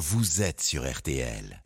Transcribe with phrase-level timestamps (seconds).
[0.00, 1.62] vous êtes sur RTL.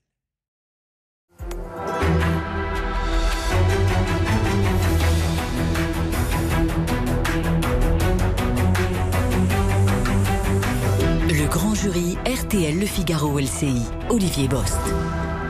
[11.29, 14.80] Le grand jury RTL Le Figaro LCI, Olivier Bost.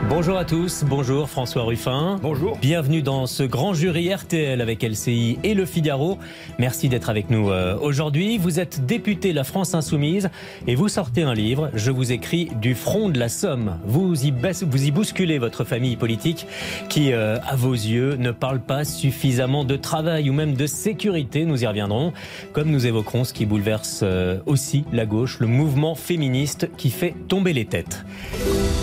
[0.07, 2.19] Bonjour à tous, bonjour François Ruffin.
[2.21, 2.57] Bonjour.
[2.61, 6.19] Bienvenue dans ce grand jury RTL avec LCI et Le Figaro.
[6.59, 8.37] Merci d'être avec nous euh, aujourd'hui.
[8.37, 10.29] Vous êtes député La France Insoumise
[10.67, 13.79] et vous sortez un livre, je vous écris du front de la Somme.
[13.85, 16.45] Vous y, vous y bousculez votre famille politique
[16.87, 21.45] qui, euh, à vos yeux, ne parle pas suffisamment de travail ou même de sécurité.
[21.45, 22.13] Nous y reviendrons,
[22.53, 27.15] comme nous évoquerons ce qui bouleverse euh, aussi la gauche, le mouvement féministe qui fait
[27.27, 28.05] tomber les têtes.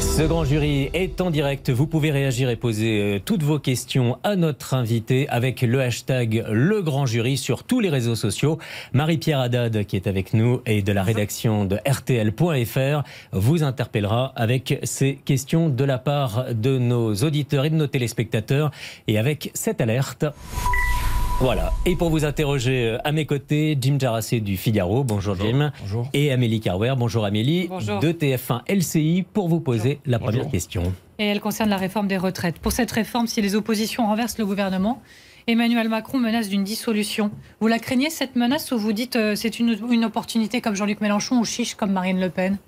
[0.00, 1.70] Ce grand jury est en direct.
[1.70, 6.44] Vous pouvez réagir et poser euh, toutes vos questions à notre invité avec le hashtag
[6.50, 8.58] Le Grand Jury sur tous les réseaux sociaux.
[8.92, 14.78] Marie-Pierre Haddad, qui est avec nous et de la rédaction de RTL.fr, vous interpellera avec
[14.84, 18.70] ces questions de la part de nos auditeurs et de nos téléspectateurs
[19.06, 20.24] et avec cette alerte.
[21.40, 21.72] Voilà.
[21.86, 25.02] Et pour vous interroger euh, à mes côtés, Jim Jarassé du Figaro.
[25.02, 25.72] Bonjour, Jim.
[25.80, 26.08] Bonjour.
[26.12, 26.94] Et Amélie Carwer.
[26.96, 27.66] Bonjour Amélie.
[27.68, 27.98] Bonjour.
[27.98, 30.92] De TF1 LCI pour vous poser la première question.
[31.18, 32.58] Et elle concerne la réforme des retraites.
[32.60, 35.02] Pour cette réforme, si les oppositions renversent le gouvernement,
[35.48, 37.32] Emmanuel Macron menace d'une dissolution.
[37.60, 41.00] Vous la craignez cette menace ou vous dites euh, c'est une, une opportunité comme Jean-Luc
[41.00, 42.58] Mélenchon ou chiche comme Marine Le Pen?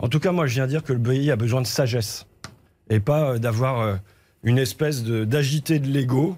[0.00, 2.26] En tout cas, moi, je viens dire que le pays a besoin de sagesse
[2.90, 3.94] et pas euh, d'avoir euh,
[4.42, 6.36] une espèce de- d'agité de l'ego.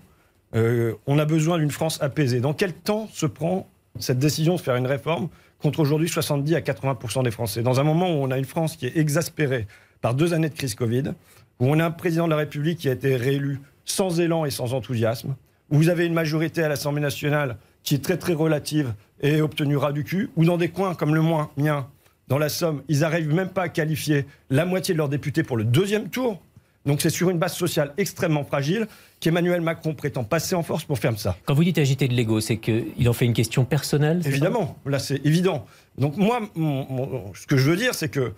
[0.56, 2.40] Euh, on a besoin d'une France apaisée.
[2.40, 3.68] Dans quel temps se prend
[3.98, 5.28] cette décision de faire une réforme
[5.60, 7.62] contre aujourd'hui 70 à 80% des Français?
[7.62, 9.66] Dans un moment où on a une France qui est exaspérée
[10.00, 11.12] par deux années de crise Covid,
[11.60, 14.50] où on a un président de la République qui a été réélu sans élan et
[14.50, 15.36] sans enthousiasme,
[15.70, 19.76] où vous avez une majorité à l'Assemblée nationale qui est très très relative et obtenue
[19.76, 21.22] ras du cul, ou dans des coins comme le
[21.56, 21.86] mien,
[22.28, 25.56] dans la Somme, ils n'arrivent même pas à qualifier la moitié de leurs députés pour
[25.56, 26.40] le deuxième tour.
[26.86, 28.86] Donc c'est sur une base sociale extrêmement fragile
[29.20, 31.36] qu'Emmanuel Macron prétend passer en force pour faire ça.
[31.44, 34.98] Quand vous dites agiter de l'ego, c'est qu'il en fait une question personnelle Évidemment, là
[34.98, 35.66] c'est évident.
[35.98, 38.32] Donc moi, mon- mon- ce que je veux dire, c'est que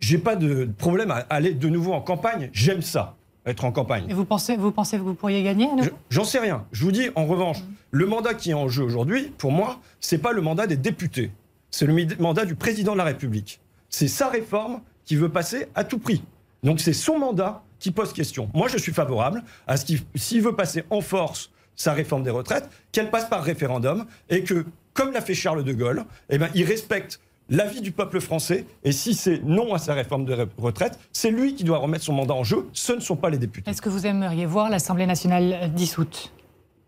[0.00, 2.50] j'ai pas de problème à aller de nouveau en campagne.
[2.52, 4.04] J'aime ça, être en campagne.
[4.08, 6.64] Et vous pensez, vous pensez que vous pourriez gagner Je- J'en sais rien.
[6.72, 7.58] Je vous dis, en revanche,
[7.90, 11.30] le mandat qui est en jeu aujourd'hui, pour moi, c'est pas le mandat des députés.
[11.70, 13.60] C'est le mandat du président de la République.
[13.88, 16.22] C'est sa réforme qui veut passer à tout prix.
[16.62, 18.48] Donc c'est son mandat qui pose question.
[18.54, 22.30] Moi, je suis favorable à ce qu'il, s'il veut passer en force sa réforme des
[22.30, 24.64] retraites, qu'elle passe par référendum et que,
[24.94, 28.64] comme l'a fait Charles de Gaulle, eh ben, il respecte l'avis du peuple français.
[28.84, 32.14] Et si c'est non à sa réforme de retraite, c'est lui qui doit remettre son
[32.14, 32.66] mandat en jeu.
[32.72, 33.70] Ce ne sont pas les députés.
[33.70, 36.32] Est-ce que vous aimeriez voir l'Assemblée nationale euh, dissoute?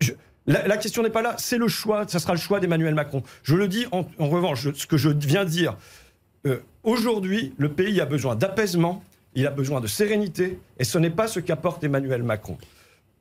[0.01, 0.13] Je-
[0.47, 3.21] la, la question n'est pas là, c'est le choix, ça sera le choix d'Emmanuel Macron.
[3.43, 5.77] Je le dis en, en revanche, je- ce que je viens de dire,
[6.47, 9.03] euh, aujourd'hui, le pays a besoin d'apaisement,
[9.37, 12.57] il a besoin de sérénité, et ce n'est pas ce qu'apporte Emmanuel Macron.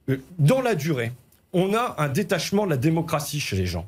[0.09, 1.12] Euh, dans la durée,
[1.53, 3.87] on a un détachement de la démocratie chez les gens.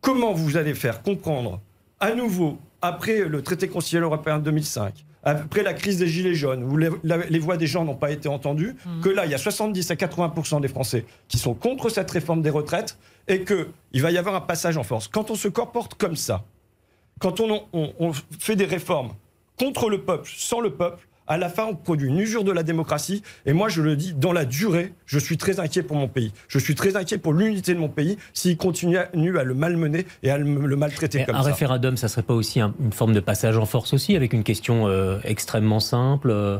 [0.00, 1.60] Comment vous allez faire comprendre
[2.00, 6.64] à nouveau, après le traité constitutionnel européen de 2005, après la crise des Gilets jaunes,
[6.64, 9.34] où les, la- les voix des gens n'ont pas été entendues, que là, il y
[9.34, 14.02] a 70 à 80% des Français qui sont contre cette réforme des retraites et qu'il
[14.02, 15.06] va y avoir un passage en force.
[15.06, 16.42] Quand on se comporte comme ça,
[17.20, 19.12] quand on, on- on fait des réformes
[19.58, 22.62] contre le peuple, sans le peuple, à la fin, on produit une usure de la
[22.64, 23.22] démocratie.
[23.46, 26.32] Et moi, je le dis, dans la durée, je suis très inquiet pour mon pays.
[26.48, 30.30] Je suis très inquiet pour l'unité de mon pays s'il continue à, le malmener et
[30.30, 31.48] à le, maltraiter Mais comme un ça.
[31.50, 34.42] référendum, ça serait pas aussi un- une forme de passage en force aussi, avec une
[34.42, 36.58] question euh, extrêmement simple, euh,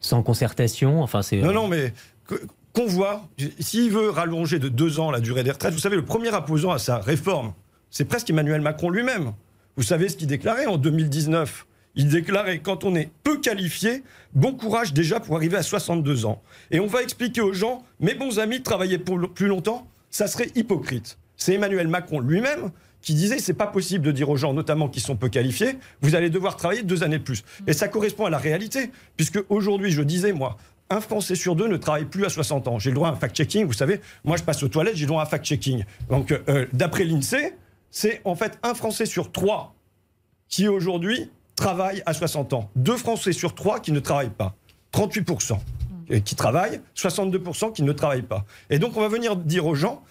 [0.00, 1.02] sans concertation?
[1.02, 1.38] Enfin, c'est.
[1.38, 1.92] Non, non, mais
[2.28, 2.40] que-
[2.72, 3.22] qu'on voit,
[3.58, 6.70] s'il veut rallonger de deux ans la durée des retraites, vous savez, le premier opposant
[6.70, 7.52] à sa réforme,
[7.90, 9.32] c'est presque Emmanuel Macron lui-même.
[9.76, 11.66] Vous savez ce qu'il déclarait en 2019
[11.98, 16.40] Il déclarait quand on est peu qualifié, bon courage déjà pour arriver à 62 ans.
[16.70, 20.48] Et on va expliquer aux gens, mes bons amis, travailler pour plus longtemps, ça serait
[20.54, 21.18] hypocrite.
[21.36, 22.70] C'est Emmanuel Macron lui-même
[23.02, 26.14] qui disait c'est pas possible de dire aux gens, notamment qui sont peu qualifiés, vous
[26.14, 27.42] allez devoir travailler deux années de plus.
[27.66, 30.56] Et ça correspond à la réalité, puisque aujourd'hui, je disais moi,
[30.90, 32.78] un Français sur deux ne travaille plus à 60 ans.
[32.78, 35.08] J'ai le droit à un fact-checking, vous savez, moi je passe aux toilettes, j'ai le
[35.08, 35.84] droit à un fact-checking.
[36.08, 37.54] Donc euh, d'après l'INSEE,
[37.90, 39.74] c'est en fait un Français sur trois
[40.48, 41.28] qui aujourd'hui
[41.58, 42.70] travaille à 60 ans.
[42.76, 44.54] Deux Français sur trois qui ne travaillent pas.
[44.92, 45.58] 38%
[46.10, 48.44] et qui travaillent, 62% qui ne travaillent pas.
[48.70, 50.02] Et donc on va venir dire aux gens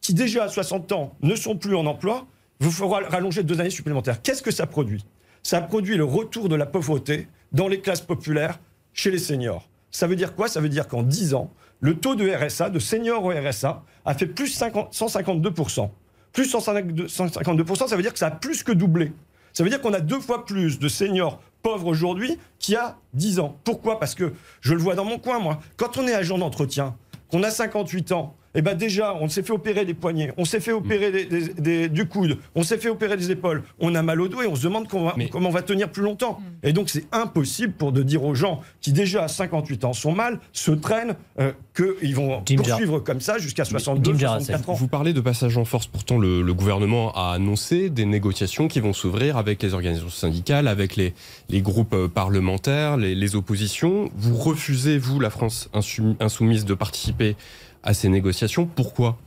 [0.00, 2.26] qui déjà à 60 ans ne sont plus en emploi,
[2.60, 4.22] vous faudra rallonger deux années supplémentaires.
[4.22, 5.04] Qu'est-ce que ça produit?
[5.42, 8.60] Ça produit le retour de la pauvreté dans les classes populaires
[8.94, 9.68] chez les seniors.
[9.90, 10.48] Ça veut dire quoi?
[10.48, 14.14] Ça veut dire qu'en 10 ans, le taux de RSA, de seniors au RSA, a
[14.14, 15.90] fait plus 50 152%.
[16.32, 19.12] Plus 152%, 152%, ça veut dire que ça a plus que doublé.
[19.52, 22.96] Ça veut dire qu'on a deux fois plus de seniors pauvre aujourd'hui qu'il y a
[23.14, 23.56] 10 ans.
[23.64, 23.98] Pourquoi?
[23.98, 25.60] Parce que je le vois dans mon coin, moi.
[25.76, 26.96] Quand on est agent d'entretien,
[27.30, 30.60] qu'on a 58 ans, eh ben déjà, on s'est fait opérer des poignets, on s'est
[30.60, 34.02] fait opérer des- des- des- du coude, on s'est fait opérer des épaules, on a
[34.02, 36.40] mal au dos et on se demande comment, Mais- comment on va tenir plus longtemps.
[36.62, 40.12] Et donc c'est impossible pour de dire aux gens qui déjà à 58 ans sont
[40.12, 44.46] mal, se traînent, euh, qu'ils vont Jim poursuivre comme ça jusqu'à 62, Jim Jaracel.
[44.46, 44.74] 64 ans.
[44.74, 45.86] Vous parlez de passage en force.
[45.86, 50.68] Pourtant, le, le gouvernement a annoncé des négociations qui vont s'ouvrir avec les organisations syndicales,
[50.68, 51.14] avec les,
[51.48, 54.10] les groupes euh, parlementaires, les, les oppositions.
[54.16, 57.36] Vous refusez, vous, la France insou- insoumise, de participer
[57.82, 58.66] à ces négociations.
[58.66, 59.18] Pourquoi?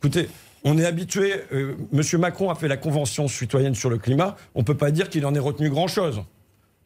[0.00, 0.28] Écoutez,
[0.64, 4.60] on est habitué, euh, Monsieur Macron a fait la Convention citoyenne sur le climat, on
[4.60, 6.22] ne peut pas dire qu'il en ait retenu grand-chose.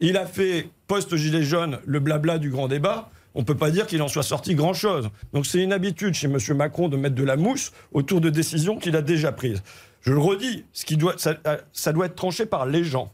[0.01, 3.87] Il a fait, post-gilet jaune, le blabla du grand débat, on ne peut pas dire
[3.87, 5.11] qu'il en soit sorti grand-chose.
[5.33, 8.79] Donc c'est une habitude chez Monsieur Macron de mettre de la mousse autour de décisions
[8.79, 9.63] qu'il a déjà prises.
[10.03, 13.13] Je le redis, ce qui doit, ça, euh, ça doit être tranché par les gens.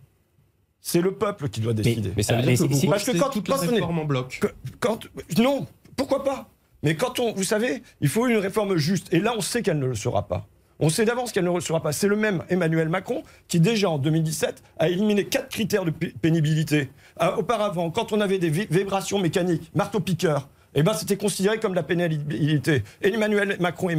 [0.80, 2.12] C'est le peuple qui doit décider.
[2.16, 3.56] Mais ça veut Euh, dire mais que vous si- Parce que rejetez quand- toute la
[3.56, 4.40] réforme en bloc.
[4.80, 4.98] Quand,
[5.38, 5.66] non,
[5.96, 6.48] pourquoi pas?
[6.82, 9.12] Mais quand on, vous savez, il faut une réforme juste.
[9.12, 10.46] Et là, on sait qu'elle ne le sera pas.
[10.80, 11.92] On sait d'avance qu'elle ne le sera pas.
[11.92, 16.12] C'est le même Emmanuel Macron qui, déjà en 2017, a éliminé quatre critères de pé-
[16.20, 16.88] pénibilité.
[17.16, 21.74] Ah, auparavant, quand on avait des vi- vibrations mécaniques, marteau-piqueur, eh ben, c'était considéré comme
[21.74, 22.82] la pénibilité.
[23.02, 23.90] Emmanuel Macron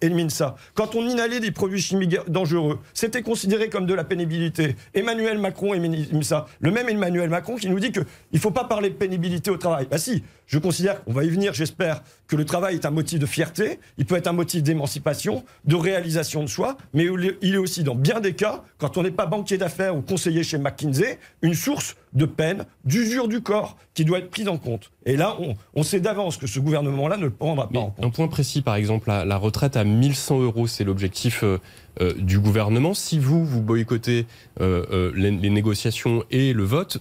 [0.00, 0.56] élimine ça.
[0.74, 4.74] Quand on inhalait des produits chimiques dangereux, c'était considéré comme de la pénibilité.
[4.92, 6.46] Emmanuel Macron élimine ça.
[6.58, 9.56] Le même Emmanuel Macron qui nous dit qu'il ne faut pas parler de pénibilité au
[9.56, 9.86] travail.
[9.88, 13.18] Bah si, je considère, on va y venir, j'espère, que le travail est un motif
[13.18, 17.06] de fierté, il peut être un motif d'émancipation, de réalisation de soi, mais
[17.42, 20.42] il est- aussi, dans bien des cas, quand on n'est pas banquier d'affaires ou conseiller
[20.42, 24.90] chez McKinsey, une source de peine, d'usure du corps qui doit être prise en compte.
[25.04, 27.90] Et là, on, on sait d'avance que ce gouvernement-là ne le prendra pas Mais en
[27.90, 28.04] compte.
[28.04, 31.58] un point précis, par exemple, la, la retraite à 1100 euros, c'est l'objectif euh,
[32.00, 32.94] euh, du gouvernement.
[32.94, 34.26] Si vous, vous boycottez
[34.60, 36.98] euh, les, les négociations et le vote,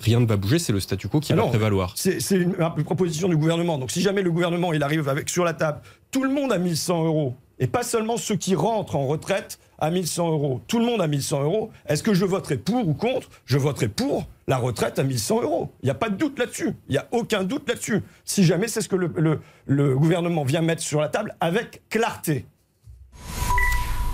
[0.00, 1.92] rien ne va bouger, c'est le statu quo qui va prévaloir.
[1.96, 3.78] C'est c'est une, une proposition du gouvernement.
[3.78, 6.58] Donc si jamais le gouvernement il arrive avec sur la table tout le monde à
[6.58, 10.86] 1100 euros et pas seulement ceux qui rentrent en retraite à 1100 euros, tout le
[10.86, 13.28] monde à 1100 euros, est-ce que je voterai pour ou contre?
[13.44, 15.70] Je voterai pour la retraite à 1100 euros.
[15.82, 16.70] Il n'y a pas de doute là-dessus.
[16.88, 18.02] Il n'y a aucun doute là-dessus.
[18.24, 21.82] Si jamais c'est ce que le, le- le gouvernement vient mettre sur la table avec
[21.90, 22.46] clarté.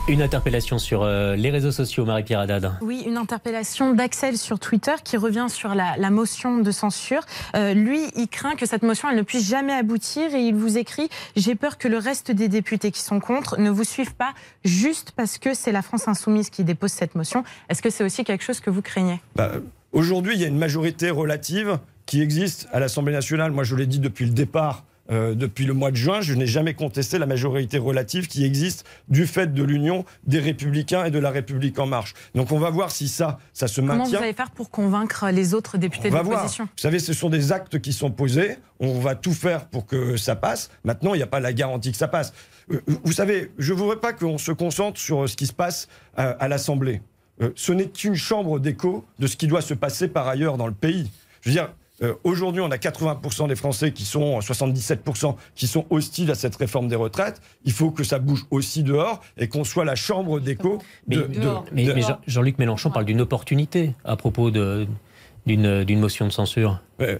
[0.08, 2.72] Une interpellation sur euh, les réseaux sociaux, Marie-Pierre Haddad.
[2.80, 7.22] Oui, une interpellation d'Axel sur Twitter qui revient sur la, la motion de censure.
[7.54, 10.76] Euh, lui, il craint que cette motion elle ne puisse jamais aboutir et il vous
[10.76, 14.34] écrit J'ai peur que le reste des députés qui sont contre ne vous suivent pas
[14.64, 17.44] juste parce que c'est la France insoumise qui dépose cette motion.
[17.68, 19.20] Est-ce que c'est aussi quelque chose que vous craignez?
[19.36, 19.52] Bah,
[19.92, 23.52] Aujourd'hui, il y a une majorité relative qui existe à l'Assemblée nationale.
[23.52, 26.46] Moi, je l'ai dit depuis le départ, euh, depuis le mois de juin, je n'ai
[26.46, 31.18] jamais contesté la majorité relative qui existe du fait de l'union des Républicains et de
[31.18, 32.14] la République en marche.
[32.34, 34.18] Donc, on va voir si ça, ça se Comment maintient.
[34.18, 36.64] vous allez faire pour convaincre les autres députés On de l'opposition?
[36.64, 38.56] Vous savez, ce sont des actes qui sont posés.
[38.80, 40.70] On va tout faire pour que ça passe.
[40.84, 42.32] Maintenant, il n'y a pas la garantie que ça passe.
[42.72, 45.88] Euh, Vous savez, je ne voudrais pas qu'on se concentre sur ce qui se passe
[46.16, 47.02] à, à l'Assemblée.
[47.40, 50.66] Euh, Ce n'est qu'une chambre d'écho de ce qui doit se passer par ailleurs dans
[50.66, 51.10] le pays.
[51.42, 55.86] Je veux dire, euh, aujourd'hui, on a 80% des Français qui sont, 77% qui sont
[55.90, 57.40] hostiles à cette réforme des retraites.
[57.64, 61.28] Il faut que ça bouge aussi dehors et qu'on soit la chambre d'écho Mais- de.
[61.72, 66.80] Mais, de- mais Jean- Jean-Luc Mélenchon parle d'une opportunité à propos d'une motion de censure.
[67.00, 67.18] Euh,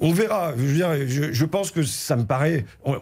[0.00, 0.52] on verra.
[0.56, 3.00] Je, veux dire, je, je pense que ça me paraît on-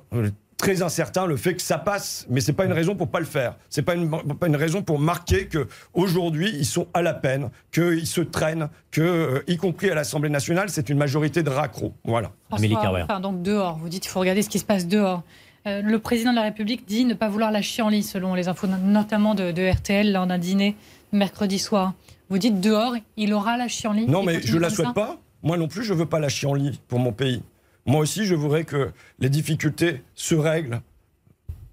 [0.64, 3.26] très incertain le fait que ça passe, mais c'est pas une raison pour pas le
[3.26, 3.56] faire.
[3.68, 7.50] C'est pas une pas une raison pour marquer que aujourd'hui ils sont à la peine,
[7.70, 11.92] qu'ils se traînent, que euh, y compris à l'Assemblée nationale, c'est une majorité de raccro.
[12.04, 12.32] Voilà.
[12.48, 15.22] François, enfin, donc dehors, vous dites qu'il faut regarder ce qui se passe dehors.
[15.66, 18.66] Euh, le président de la République dit ne pas vouloir la chienlit, selon les infos
[18.66, 20.76] notamment de, de RTL lors d'un dîner
[21.12, 21.92] mercredi soir.
[22.30, 25.18] Vous dites dehors, il aura la chienlit Non, Il mais je la comme souhaite pas.
[25.42, 27.42] Moi non plus, je veux pas la chienlit pour mon pays.
[27.86, 30.80] Moi aussi, je voudrais que les difficultés se règlent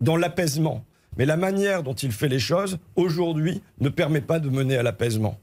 [0.01, 0.84] dans l'apaisement.
[1.18, 4.84] Mais la manière dont il fait les choses, aujourd'hui, ne permet pas de mener à
[4.84, 5.38] l'apaisement.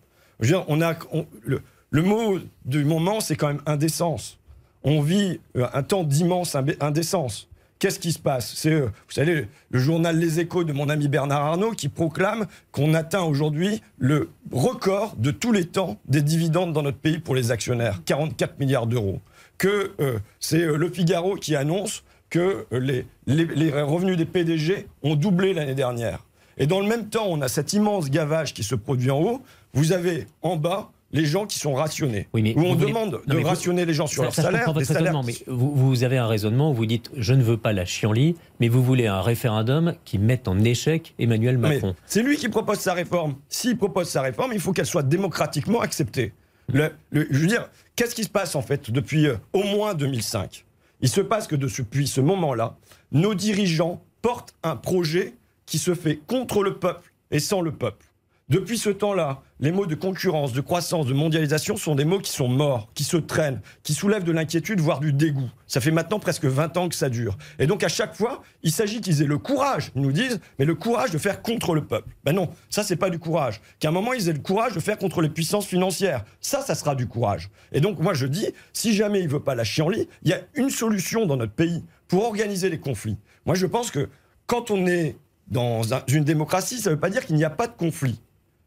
[0.69, 0.97] On a,
[1.45, 4.39] le, mot du moment, c'est quand même indécence.
[4.83, 7.49] On vit euh, un temps d'immense indécence.
[7.79, 8.55] Qu'est-ce qui se passe?
[8.55, 12.47] C'est, euh, vous savez, le journal Les Échos de mon ami Bernard Arnault qui proclame
[12.73, 17.35] qu'on atteint aujourd'hui le record de tous les temps des dividendes dans notre pays pour
[17.35, 19.21] les actionnaires, 44 milliards d'euros.
[19.59, 24.25] Que euh, c'est euh, Le Figaro qui annonce que euh, les, les- les revenus des
[24.25, 26.25] PDG ont doublé l'année dernière.
[26.59, 29.43] Et dans le même temps, on a cet immense gavage qui se produit en haut.
[29.75, 32.29] Vous avez en bas les gens qui sont rationnés.
[32.35, 34.35] Oui, mais où on voulez- demande Non, de vous- rationner les gens sur Ça- leur
[34.35, 34.73] ça, salaire.
[34.73, 37.73] votre salaires mais vous, vous avez un raisonnement où vous dites je ne veux pas
[37.73, 41.95] la chienlit, mais vous voulez un référendum qui mette en échec Emmanuel Macron.
[42.07, 43.37] C'est lui qui propose sa réforme.
[43.49, 46.33] S'il propose sa réforme, il faut qu'elle soit démocratiquement acceptée.
[46.73, 50.65] Je veux dire, qu'est-ce qui se passe en fait depuis euh, au moins 2005
[51.01, 52.77] Il se passe que de- depuis ce moment-là,
[53.13, 55.35] nos dirigeants portent un projet
[55.67, 58.07] qui se fait contre le peuple et sans le peuple.
[58.49, 62.31] Depuis ce temps-là, les mots de concurrence, de croissance, de mondialisation sont des mots qui
[62.33, 65.51] sont morts, qui se traînent, qui soulèvent de l'inquiétude, voire du dégoût.
[65.67, 67.37] Ça fait maintenant presque 20 ans que ça dure.
[67.59, 70.65] Et donc à chaque fois, il s'agit qu'ils aient le courage, ils nous disent, mais
[70.65, 72.09] le courage de faire contre le peuple.
[72.25, 73.61] Ben non, ça c'est pas du courage.
[73.81, 76.25] Qu'à un moment ils aient le courage de faire contre les puissances financières.
[76.41, 77.51] Ça, ça sera du courage.
[77.73, 80.33] Et donc moi je dis, si jamais il veut pas lâcher en lit, il y
[80.33, 83.19] a une solution dans notre pays pour organiser les conflits.
[83.45, 84.09] Moi je pense que
[84.47, 85.17] quand on est
[85.49, 88.19] dans un- une démocratie, ça ne veut pas dire qu'il n'y a pas de conflit.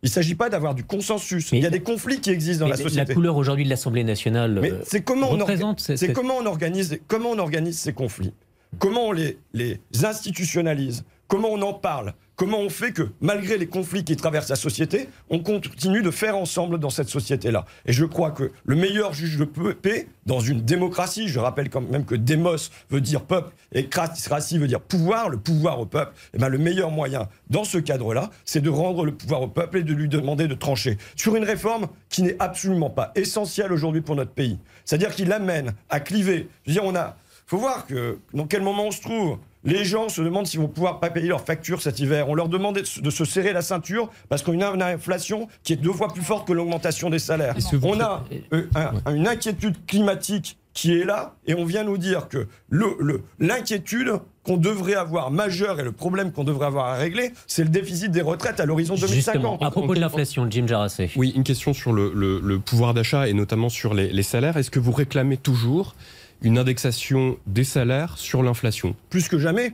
[0.04, 1.52] Il ne s'agit pas d'avoir du consensus.
[1.52, 3.14] Mais- il y a des conflits qui existent dans la société.
[3.14, 6.46] couleur aujourd'hui de l'Assemblée nationale Mais euh, c'est comment, on représente cette- c'est comment on
[6.48, 8.34] organise, comment on organise ces conflits?
[8.80, 11.04] Comment on les, les institutionnalise?
[11.28, 12.14] Comment on en parle?
[12.42, 16.36] Comment on fait que, malgré les conflits qui traversent la société, on continue de faire
[16.36, 17.66] ensemble dans cette société-là?
[17.86, 21.82] Et je crois que le meilleur juge de paix, dans une démocratie, je rappelle quand
[21.82, 26.14] même que démos veut dire peuple et kratie veut dire pouvoir, le pouvoir au peuple,
[26.34, 29.78] et ben le meilleur moyen dans ce cadre-là, c'est de rendre le pouvoir au peuple
[29.78, 34.02] et de lui demander de trancher sur une réforme qui n'est absolument pas essentielle aujourd'hui
[34.02, 34.58] pour notre pays.
[34.84, 36.50] C'est-à-dire qu'il amène à cliver.
[36.66, 37.18] Je veux dire, on a.
[37.46, 39.38] faut voir que dans quel moment on se trouve.
[39.64, 42.28] Les gens se demandent s'ils vont pouvoir pas payer leurs factures cet hiver.
[42.30, 45.76] On leur demande de se- serrer la ceinture parce qu'on a une inflation qui est
[45.78, 47.56] deux fois plus forte que l'augmentation des salaires.
[47.84, 48.64] On a euh,
[49.06, 53.22] un- une inquiétude climatique qui est là et on vient nous dire que le- le-
[53.40, 54.14] l'inquiétude
[54.44, 58.10] qu'on devrait avoir majeure et le problème qu'on devrait avoir à régler, c'est le déficit
[58.10, 59.64] des retraites à l'horizon Justement, 2050.
[59.64, 61.12] à propos de l'inflation, Jim Jarassé.
[61.18, 64.58] Oui, une question sur le, le- le pouvoir d'achat et notamment sur les, les salaires.
[64.58, 65.94] Est-ce que vous réclamez toujours
[66.42, 69.74] une indexation des salaires sur l'inflation plus que jamais.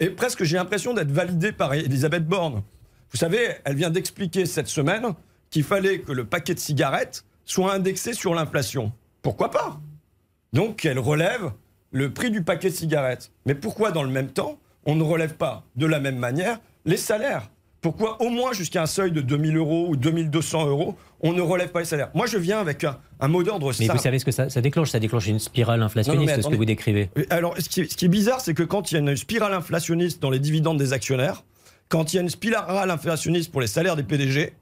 [0.00, 2.62] Et presque, j'ai l'impression d'être validé par Elisabeth Borne.
[3.10, 5.14] Vous savez, elle vient d'expliquer cette semaine
[5.50, 8.92] qu'il fallait que le paquet de cigarettes soit indexé sur l'inflation.
[9.22, 9.80] Pourquoi pas?
[10.52, 11.52] Donc, elle relève
[11.92, 13.32] le prix du paquet de cigarettes.
[13.46, 16.96] Mais pourquoi, dans le même temps, on ne relève pas de la même manière les
[16.96, 17.48] salaires?
[17.86, 21.68] Pourquoi, au moins jusqu'à un seuil de 2000 euros ou 2200 euros, on ne relève
[21.70, 22.10] pas les salaires?
[22.14, 24.60] Moi, je viens avec un, un mot d'ordre Mais vous savez ce que ça, ça
[24.60, 24.90] déclenche?
[24.90, 26.56] Ça déclenche une spirale inflationniste, Non, non, mais ce que attendez.
[26.56, 27.10] vous décrivez.
[27.30, 29.16] Alors, ce qui est, ce qui est bizarre, c'est que quand il y a une
[29.16, 31.44] spirale inflationniste dans les dividendes des actionnaires,
[31.88, 34.54] quand il y a une spirale inflationniste pour les salaires des PDG,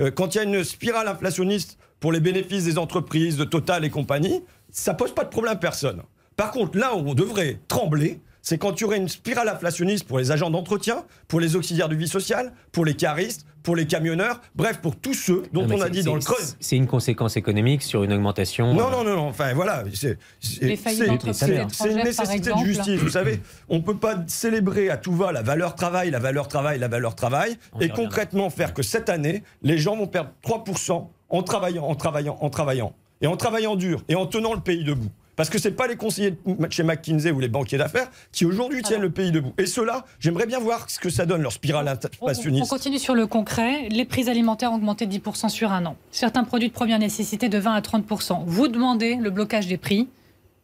[0.00, 3.84] euh, quand il y a une spirale inflationniste pour les bénéfices des entreprises, de Total
[3.84, 6.02] et compagnie, ça pose pas de problème à personne.
[6.36, 10.04] Par contre, là où on devrait trembler, c'est quand il y aurait une spirale inflationniste
[10.06, 13.86] pour les agents d'entretien, pour les auxiliaires de vie sociale, pour les caristes, pour les
[13.86, 16.34] camionneurs, bref, pour tous ceux dont Non, on a dit dans le creux.
[16.58, 18.74] C'est une conséquence économique sur une augmentation.
[18.74, 19.28] Non, euh, non, non, non.
[19.28, 19.84] Enfin, voilà.
[19.92, 20.18] c'est-
[20.60, 23.00] une nécessité de justice.
[23.00, 26.48] Vous savez, on ne peut pas célébrer à tout va la valeur travail, la valeur
[26.48, 28.02] travail, la valeur travail, On et reviendra.
[28.04, 32.50] concrètement faire que cette année, les gens vont perdre 3% en travaillant, en travaillant, en
[32.50, 32.94] travaillant.
[33.20, 35.08] Et en travaillant dur, et en tenant le pays debout.
[35.34, 38.44] Parce que ce n'est pas les conseillers de chez McKinsey ou les banquiers d'affaires qui
[38.44, 39.52] aujourd'hui tiennent le pays debout.
[39.58, 41.90] Et ceux-là, j'aimerais bien voir ce que ça donne, leur spirale On,
[42.26, 42.68] on inflationniste.
[42.70, 43.88] continue sur le concret.
[43.88, 45.96] Les prix alimentaires ont augmenté de 10% sur un an.
[46.10, 48.42] Certains produits de première nécessité de 20 à 30%.
[48.46, 50.08] Vous demandez le blocage des prix.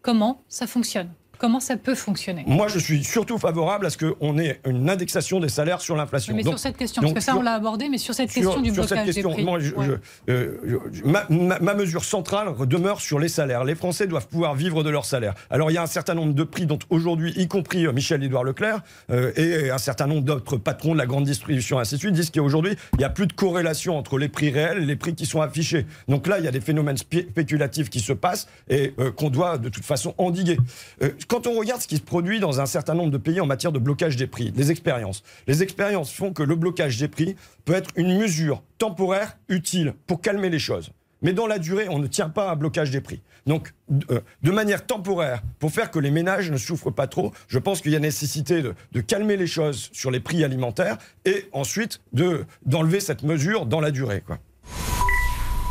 [0.02, 1.08] Comment ça fonctionne?
[1.38, 2.44] Comment ça peut fonctionner?
[2.46, 6.34] Moi, je suis surtout favorable à ce qu'on ait une indexation des salaires sur l'inflation.
[6.34, 8.30] Mais Donc, sur cette question, donc parce que ça, on l'a abordé, mais sur cette
[8.30, 9.44] sur- question du sur cette blocage question, des prix.
[9.44, 9.86] moi, je- Ouais.
[10.26, 13.64] je- euh, je- ma, ma- ma mesure centrale demeure sur les salaires.
[13.64, 15.34] Les Français doivent pouvoir vivre de leurs salaires.
[15.50, 18.44] Alors, il y a un certain nombre de prix dont aujourd'hui, y compris euh, Michel-Édouard
[18.44, 18.80] Leclerc
[19.10, 22.30] euh, et un certain nombre d'autres patrons de la grande distribution, ainsi de suite, disent
[22.30, 25.26] qu'aujourd'hui, il n'y a plus de corrélation entre les prix réels et les prix qui
[25.26, 25.86] sont affichés.
[26.08, 29.30] Donc là, il y a des phénomènes spé- spéculatifs qui se passent et euh, qu'on
[29.30, 30.58] doit de toute façon endiguer.
[31.02, 33.46] Euh, quand on regarde ce qui se produit dans un certain nombre de pays en
[33.46, 37.36] matière de blocage des prix, les expériences, les expériences font que le blocage des prix
[37.64, 40.90] peut être une mesure temporaire utile pour calmer les choses.
[41.20, 43.20] Mais dans la durée, on ne tient pas à un blocage des prix.
[43.44, 43.74] Donc,
[44.10, 47.80] euh, de manière temporaire, pour faire que les ménages ne souffrent pas trop, je pense
[47.80, 52.00] qu'il y a nécessité de, de calmer les choses sur les prix alimentaires et ensuite
[52.12, 54.22] de- d'enlever cette mesure dans la durée.
[54.24, 54.38] Quoi.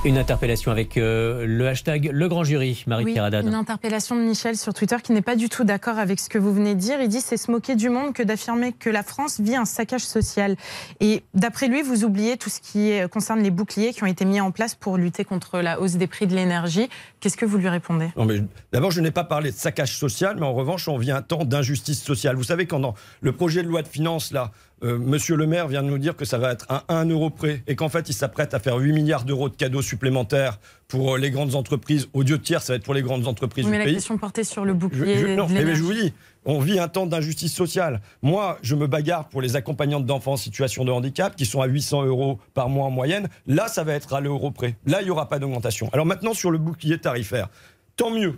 [0.07, 4.55] Une interpellation avec euh, le hashtag Le Grand Jury, Marie-Pierre Oui, une interpellation de Michel
[4.55, 7.01] sur Twitter qui n'est pas du tout d'accord avec ce que vous venez de dire.
[7.01, 10.05] Il dit c'est se moquer du monde que d'affirmer que la France vit un saccage
[10.05, 10.55] social.
[11.01, 14.39] Et d'après lui, vous oubliez tout ce qui concerne les boucliers qui ont été mis
[14.39, 16.87] en place pour lutter contre la hausse des prix de l'énergie.
[17.19, 18.07] Qu'est-ce que vous lui répondez?
[18.15, 21.11] Non, mais D'abord, je n'ai pas parlé de saccage social, mais en revanche, on vit
[21.11, 22.37] un temps d'injustice sociale.
[22.37, 24.51] Vous savez, quand dans le projet de loi de finances, là,
[24.83, 27.29] euh, Monsieur le maire vient de nous dire que ça va être à 1 euro
[27.29, 31.15] près et qu'en fait, il s'apprête à faire 8 milliards d'euros de cadeaux supplémentaires pour
[31.15, 32.07] euh, les grandes entreprises.
[32.13, 33.85] Au lieu de tiers, ça va être pour les grandes entreprises Oui, du mais la
[33.85, 33.95] pays.
[33.95, 35.17] question portée sur le bouclier.
[35.17, 35.79] je- non, de mais l'énergie.
[35.81, 36.13] je vous dis,
[36.45, 38.01] on vit un temps d'injustice sociale.
[38.21, 41.65] Moi, je me bagarre pour les accompagnantes d'enfants en situation de handicap qui sont à
[41.65, 43.27] 800 euros par mois en moyenne.
[43.47, 44.75] Là, ça va être à l'euro près.
[44.85, 45.89] Là, il n'y aura pas d'augmentation.
[45.91, 47.49] Alors maintenant, sur le bouclier tarifaire,
[47.95, 48.35] tant mieux.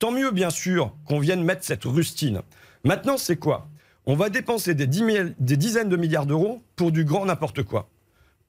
[0.00, 2.40] Tant mieux, bien sûr, qu'on vienne mettre cette rustine.
[2.84, 3.68] Maintenant, c'est quoi?
[4.06, 7.62] On va dépenser des, 10 000 des dizaines de milliards d'euros pour du grand n'importe
[7.62, 7.88] quoi.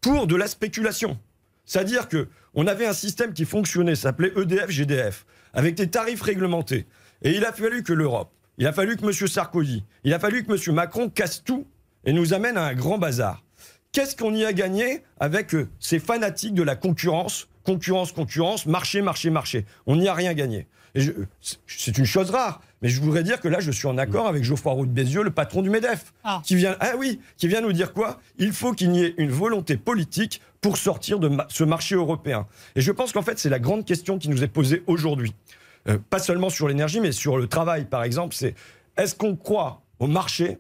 [0.02, 1.20] Pour de la spéculation.
[1.66, 6.88] C'est-à-dire que on avait un système qui fonctionnait, s'appelait EDF-GDF, avec des tarifs réglementés.
[7.22, 9.28] Et il a fallu que l'Europe, il a fallu que M.
[9.28, 10.76] Sarkozy, il a fallu que M.
[10.76, 11.66] Macron casse tout
[12.06, 13.44] et nous amène à un grand bazar.
[13.92, 19.02] Qu'est-ce qu'on y a gagné avec euh, ces fanatiques de la concurrence Concurrence, concurrence, marché,
[19.02, 19.66] marché, marché?
[19.86, 20.68] On n'y a rien gagné.
[21.66, 24.44] C'est une chose rare, mais je voudrais dire que là, je suis en accord avec
[24.44, 26.42] Geoffroy Roux de Bézieux, le patron du MEDEF, Ah.
[26.46, 28.20] qui vient, ah oui, qui vient nous dire quoi?
[28.38, 32.46] Il faut qu'il y ait une volonté politique pour sortir de ce marché européen.
[32.76, 35.34] Et je pense qu'en fait, c'est la grande question qui nous est posée aujourd'hui.
[35.88, 38.36] Euh, pas seulement sur l'énergie, mais sur le travail, par exemple.
[38.36, 38.54] C'est
[38.98, 40.58] est-ce qu'on croit au marché?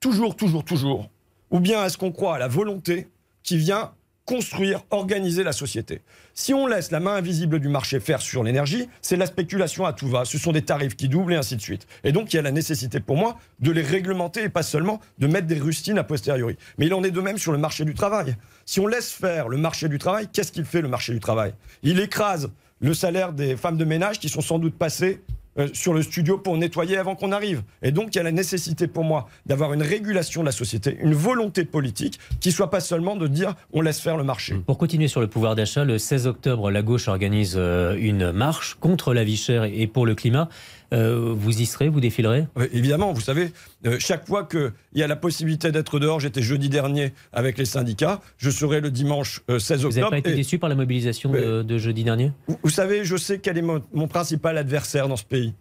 [0.00, 1.10] Toujours, toujours, toujours,
[1.50, 3.08] ou bien est-ce qu'on croit à la volonté
[3.42, 3.92] qui vient
[4.26, 6.00] construire, organiser la société.
[6.32, 9.92] Si on laisse la main invisible du marché faire sur l'énergie, c'est la spéculation à
[9.92, 10.24] tout va.
[10.24, 11.86] Ce sont des tarifs qui doublent et ainsi de suite.
[12.04, 15.00] Et donc, il y a la nécessité pour moi de les réglementer et pas seulement
[15.18, 16.56] de mettre des rustines a posteriori.
[16.78, 18.36] Mais il en est de même sur le marché du travail.
[18.64, 21.54] Si on laisse faire le marché du travail, qu'est-ce qu'il fait le marché du travail?
[21.82, 22.50] Il écrase
[22.80, 25.20] le salaire des femmes de ménage qui sont sans doute passées
[25.58, 27.62] euh, sur le studio pour nettoyer avant qu'on arrive.
[27.82, 30.98] Et donc, il y a la nécessité pour moi d'avoir une régulation de la société,
[31.00, 34.56] une volonté politique qui soit pas seulement de dire on laisse faire le marché.
[34.66, 38.74] Pour continuer sur le pouvoir d'achat, le 16 octobre, la gauche organise euh, une marche
[38.80, 40.48] contre la vie chère et pour le climat.
[40.94, 42.46] Euh, vous y serez, vous défilerez?
[42.56, 43.52] Euh, Évidemment, vous savez,
[43.86, 47.64] euh, chaque fois qu'il y a la possibilité d'être dehors, j'étais jeudi dernier avec les
[47.64, 50.10] syndicats, je serai le dimanche euh, 16 Vous n'avez octobre.
[50.12, 52.30] pas été et- déçu par la mobilisation de, de jeudi dernier?
[52.46, 55.52] Vous, vous savez, je sais quel est mon, mon principal adversaire dans ce pays.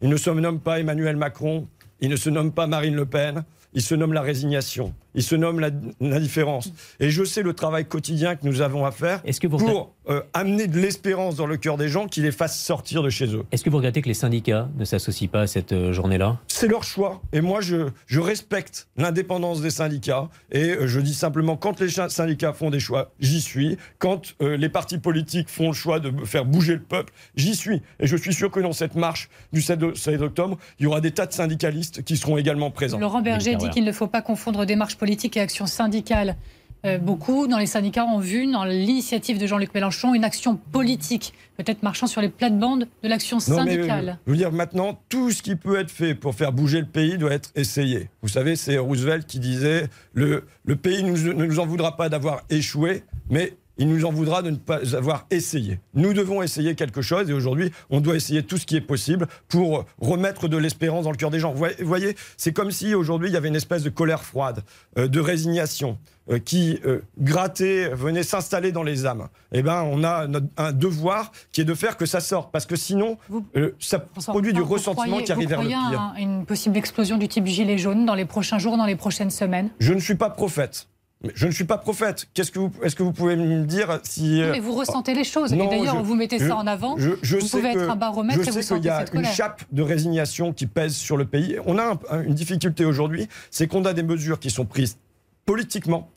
[0.00, 1.66] Il ne se nomme pas Emmanuel Macron,
[2.00, 5.34] il ne se nomme pas Marine Le Pen, il se nomme la résignation, il se
[5.34, 5.70] nomme la-
[6.00, 6.72] l'indifférence.
[7.00, 9.94] Et je sais le travail quotidien que nous avons à faire Est-ce que vous pour
[10.08, 13.26] euh, amener de l'espérance dans le cœur des gens qui les fassent sortir de chez
[13.34, 13.42] eux.
[13.52, 16.38] Est-ce que vous regrettez que les syndicats ne s'associent pas à cette euh, journée-là?
[16.46, 17.20] C'est leur choix.
[17.34, 20.28] Et moi, je, je respecte l'indépendance des syndicats.
[20.50, 23.76] Et euh, je dis simplement, quand les syndicats font des choix, j'y suis.
[23.98, 27.82] Quand euh, les partis politiques font le choix de faire bouger le peuple, j'y suis.
[28.00, 30.86] Et je suis sûr que dans cette marche du 7 o- 16 octobre, il y
[30.86, 32.98] aura des tas de syndicalistes qui seront également présents.
[32.98, 36.36] Laurent Berger dit qu'il ne faut pas confondre démarche politique et action syndicale.
[36.84, 41.34] Euh, beaucoup dans les syndicats ont vu dans l'initiative de Jean-Luc Mélenchon une action politique,
[41.56, 44.18] peut-être marchant sur les plates-bandes de l'action mais, euh, syndicale.
[44.26, 47.18] je veux dire, maintenant, tout ce qui peut être fait pour faire bouger le pays
[47.18, 48.10] doit être essayé.
[48.22, 52.08] Vous savez, c'est Roosevelt qui disait le, le pays nous- ne nous en voudra pas
[52.08, 55.80] d'avoir échoué, mais il nous en voudra de ne pas avoir essayé.
[55.94, 59.26] Nous devons essayer quelque chose et aujourd'hui, on doit essayer tout ce qui est possible
[59.48, 61.52] pour remettre de l'espérance dans le cœur des gens.
[61.52, 64.62] Vous voyez- c'est comme si aujourd'hui, il y avait une espèce de colère froide,
[64.98, 65.98] euh, de résignation
[66.30, 69.28] euh, qui euh, grattait, venait s'installer dans les âmes.
[69.52, 72.66] Eh ben, on a notre- un devoir qui est de faire que ça sorte, parce
[72.66, 75.78] que sinon, Vous- euh, ça produit du ressentiment croyez- qui arrive vers le pire.
[76.00, 79.30] un- une possible explosion du type gilet jaune dans les prochains jours, dans les prochaines
[79.30, 79.70] semaines?
[79.80, 80.88] Je ne suis pas prophète.
[81.34, 82.28] Je ne suis pas prophète.
[82.32, 85.24] Qu'est-ce que vous, est-ce que vous pouvez me dire si euh, Mais vous ressentez les
[85.24, 85.52] choses.
[85.52, 86.96] non, et d'ailleurs, vous mettez je- ça en avant.
[86.96, 88.88] je, je vous sais pouvez que, être un baromètre je et vous sais qu'il y
[88.88, 89.32] a cette une colère.
[89.34, 91.56] chape de résignation qui pèse sur le pays.
[91.66, 94.96] On a un- un- une difficulté aujourd'hui, c'est qu'on a des mesures qui sont prises
[95.44, 96.08] politiquement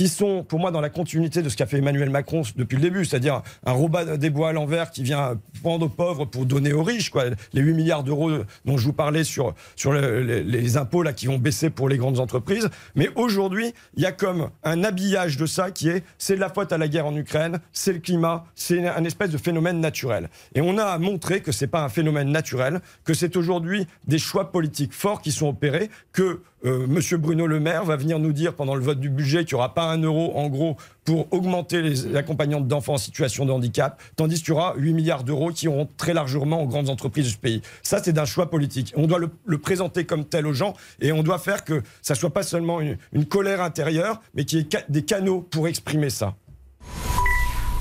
[0.00, 2.80] qui sont pour moi dans la continuité de ce qu'a fait Emmanuel Macron depuis le
[2.80, 6.72] début, c'est-à-dire un Robin des Bois à l'envers qui vient prendre aux pauvres pour donner
[6.72, 7.24] aux riches, quoi.
[7.52, 8.30] les 8 milliards d'euros
[8.64, 11.98] dont je vous parlais sur, sur le- les, impôts là, qui vont baisser pour les
[11.98, 12.70] grandes entreprises.
[12.94, 16.48] Mais aujourd'hui, il y a comme un habillage de ça qui est c'est de la
[16.48, 20.30] faute à la guerre en Ukraine, c'est le climat, c'est un espèce de phénomène naturel.
[20.54, 24.50] Et on a montré que c'est pas un phénomène naturel, que c'est aujourd'hui des choix
[24.50, 28.54] politiques forts qui sont opérés, que euh, Monsieur Bruno Le Maire va venir nous dire
[28.54, 31.80] pendant le vote du budget qu'il n'y aura pas un euro, en gros, pour augmenter
[31.80, 35.66] les accompagnantes d'enfants en situation de handicap, tandis qu'il y aura 8 milliards d'euros qui
[35.66, 37.62] iront très largement aux grandes entreprises de ce pays.
[37.82, 38.92] Ça, c'est d'un choix politique.
[38.96, 42.32] On doit le, présenter comme tel aux gens et on doit faire que ça soit
[42.32, 42.96] pas seulement une,
[43.26, 46.34] colère intérieure, mais qu'il y ait des canaux pour exprimer ça.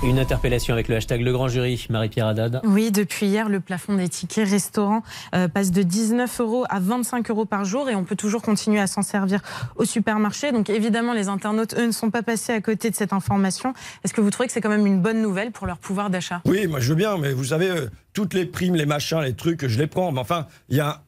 [0.02, 2.62] Une interpellation avec le hashtag Le Grand Jury, Marie-Pierre Haddad.
[2.64, 5.04] Oui, depuis hier, le plafond des tickets restaurants
[5.36, 8.80] euh, passe de 19 euros à 25 euros par jour et on peut toujours continuer
[8.80, 9.42] à s'en servir
[9.76, 10.54] au supermarché.
[10.54, 13.74] Donc évidemment, les internautes, eux, ne sont pas passés à côté de cette information.
[14.06, 16.42] Est-ce que vous trouvez que c'est quand même une bonne nouvelle pour leur pouvoir d'achat?
[16.46, 19.34] Oui, moi je veux bien, mais vous savez, euh, toutes les primes, les machins, les
[19.34, 20.14] trucs, je les prends.
[20.14, 21.02] Mais enfin, il y a,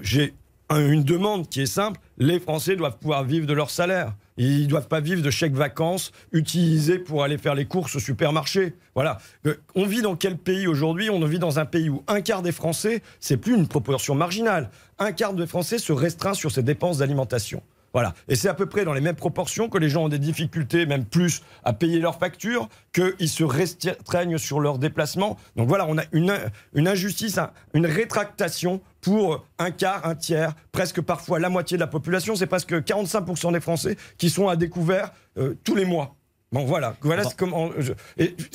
[0.00, 0.32] j'ai
[0.70, 2.00] une demande qui est simple.
[2.16, 4.14] Les Français doivent pouvoir vivre de leur salaire.
[4.42, 7.98] Ils ne doivent pas vivre de chèques vacances utilisés pour aller faire les courses au
[7.98, 8.74] supermarché.
[8.94, 9.18] Voilà.
[9.46, 11.10] Euh, on vit dans quel pays aujourd'hui?
[11.10, 14.70] On vit dans un pays où un quart des Français, c'est plus une proportion marginale.
[14.98, 17.62] Un quart des Français se restreint sur ses dépenses d'alimentation.
[17.92, 18.14] Voilà.
[18.28, 20.86] Et c'est à peu près dans les mêmes proportions que les gens ont des difficultés,
[20.86, 25.36] même plus, à payer leurs factures, qu'ils se restreignent sur leurs déplacements.
[25.56, 26.32] Donc voilà, on a une,
[26.72, 27.38] une injustice,
[27.74, 32.36] une rétractation pour un quart, un tiers, presque parfois la moitié de la population.
[32.36, 36.16] C'est presque 45% des Français qui sont à découvert euh, tous les mois.
[36.52, 37.70] Bon voilà, voilà comment.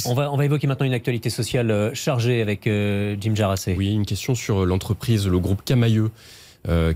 [0.06, 3.74] on, va, on va évoquer maintenant une actualité sociale euh, chargée avec euh, Jim Jarassé.
[3.78, 6.12] Oui, une question sur l'entreprise, le groupe Camailleux.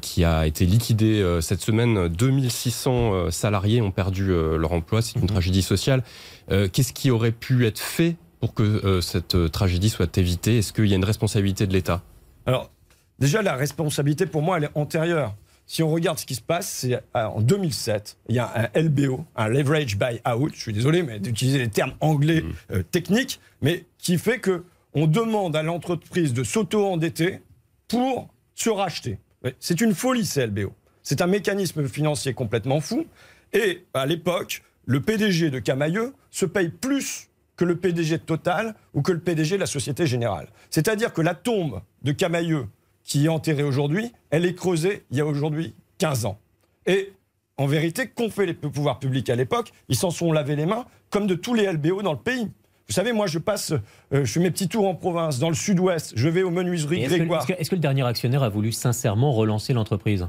[0.01, 2.07] qui a été liquidé cette semaine.
[2.07, 5.03] 2600 salariés ont perdu leur emploi.
[5.03, 5.27] C'est une mhm.
[5.27, 6.03] tragédie sociale.
[6.49, 10.57] Qu'est-ce qui aurait pu être fait pour que cette tragédie soit évitée?
[10.57, 12.01] Est-ce qu'il y a une responsabilité de l'État?
[12.47, 12.71] Alors,
[13.19, 15.35] Déjà, la responsabilité, pour moi, elle est antérieure.
[15.65, 18.81] Si on regarde ce qui se passe, c'est euh, en 2007, il y a un
[18.81, 20.51] LBO, un leverage buy out.
[20.55, 22.73] Je suis désolé, mais d'utiliser les termes anglais mmh.
[22.73, 24.63] euh, techniques, mais qui fait que
[24.95, 27.41] on demande à l'entreprise de s'auto-endetter
[27.87, 29.19] pour se racheter.
[29.59, 30.73] C'est une folie, ces LBO.
[31.03, 33.05] C'est un mécanisme financier complètement fou.
[33.53, 38.75] Et à l'époque, le PDG de Camailleux se paye plus que le PDG de Total
[38.93, 40.47] ou que le PDG de la Société Générale.
[40.69, 42.67] C'est-à-dire que la tombe de Camailleux
[43.03, 46.39] qui est enterrée aujourd'hui, elle est creusée il y a aujourd'hui 15 ans.
[46.85, 47.13] Et
[47.57, 49.71] en vérité, qu'ont fait les pouvoirs publics à l'époque?
[49.89, 52.49] Ils s'en sont lavés les mains, comme de tous les LBO dans le pays.
[52.87, 55.55] Vous savez, moi, je passe, euh, je fais mes petits tours en province, dans le
[55.55, 57.45] sud-ouest, je vais aux menuiseries Grégoire.
[57.47, 60.27] Est-ce que, le dernier actionnaire a voulu sincèrement relancer l'entreprise?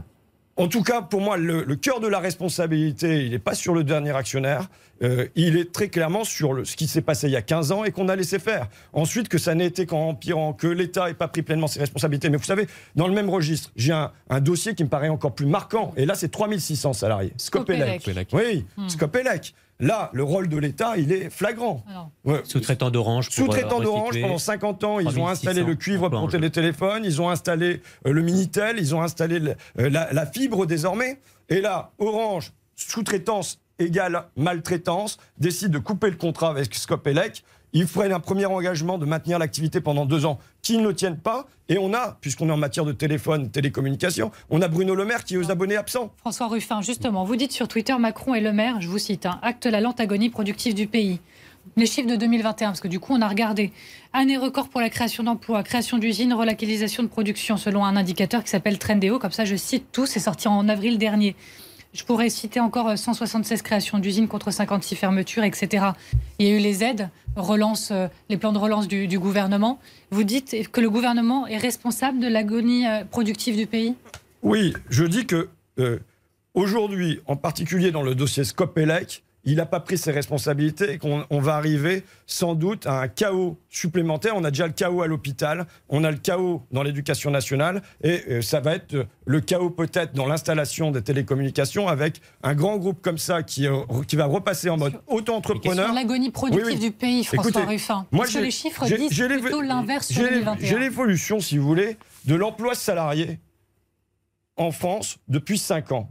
[0.60, 3.82] En tout cas, pour moi, le, cœur de la responsabilité, il n'est pas sur le
[3.82, 4.68] dernier actionnaire,
[5.02, 7.84] euh, il est très clairement sur ce qui s'est passé il y a 15 ans
[7.84, 8.68] et qu'on a laissé faire.
[8.92, 12.28] Ensuite, que ça n'ait été qu'en empirant, que l'État n'ait pas pris pleinement ses responsabilités.
[12.28, 15.46] Mais vous savez, dans le même registre, j'ai un, dossier qui me paraît encore plus
[15.46, 17.32] marquant, et là, c'est 3600 salariés.
[17.38, 18.06] Scopelec.
[18.32, 18.88] Oui, hmm.
[18.88, 19.54] Scopelec.
[19.80, 21.84] Là, le rôle de l'État, il est flagrant.
[22.44, 23.30] Sous-traitant d'Orange.
[23.30, 27.20] Sous-traitant euh, d'Orange, pendant 50 ans, ils ont installé le cuivre pour les téléphones, ils
[27.20, 29.40] ont installé euh, le Minitel, ils ont installé
[29.78, 31.20] euh, la, fibre désormais.
[31.48, 37.42] Et là, Orange, sous-traitance égale maltraitance, décide de couper le contrat avec Scopelec.
[37.72, 41.46] Ils prennent un premier engagement de maintenir l'activité pendant deux ans qu'ils ne tiennent pas.
[41.68, 45.24] Et on a, puisqu'on est en matière de téléphone, télécommunication, on a Bruno Le Maire
[45.24, 46.12] qui est aux abonnés absents.
[46.16, 49.38] François Ruffin, justement, vous dites sur Twitter Macron et Le Maire, je vous cite, hein,
[49.42, 51.20] acte la lente agonie productive du pays.
[51.76, 53.70] Les chiffres de 2021, parce que du coup, on a regardé.
[54.12, 58.50] Année record pour la création d'emplois, création d'usines, relocalisation de production, selon un indicateur qui
[58.50, 59.18] s'appelle Trendéo.
[59.18, 61.36] Comme ça, je cite tout, c'est sorti en avril dernier.
[61.92, 65.86] Je pourrais citer encore 176 euh, créations d'usines contre 56 fermetures, etc.
[66.38, 69.80] Il y a eu les aides, relance, euh, les plans de relance du, gouvernement.
[70.10, 73.94] Vous dites que le gouvernement est responsable de l'agonie euh, productive du pays?
[74.42, 75.48] Oui, je dis que
[76.54, 81.24] aujourd'hui, en particulier dans le dossier Scopelec, il n'a pas pris ses responsabilités et qu'on
[81.40, 84.34] va arriver sans doute à un chaos supplémentaire.
[84.36, 88.22] On a déjà le chaos à l'hôpital, on a le chaos dans l'éducation nationale et
[88.28, 93.00] euh, ça va être le chaos peut-être dans l'installation des télécommunications avec un grand groupe
[93.00, 95.92] comme ça qui, euh, qui va repasser en mode auto-entrepreneur.
[95.92, 98.06] L'agonie productive du pays, François Ruffin.
[98.10, 100.66] Moi, Parce que les chiffres disent plutôt l'inverse sur 2021.
[100.66, 103.38] J'ai l'évolution, si vous voulez, de l'emploi salarié
[104.56, 106.10] en France depuis 5 ans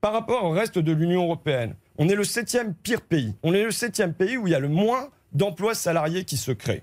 [0.00, 1.74] par rapport au reste de l'Union européenne.
[2.00, 3.34] On est le septième pire pays.
[3.42, 6.50] On est le septième pays où il y a le moins d'emplois salariés qui se
[6.50, 6.82] créent.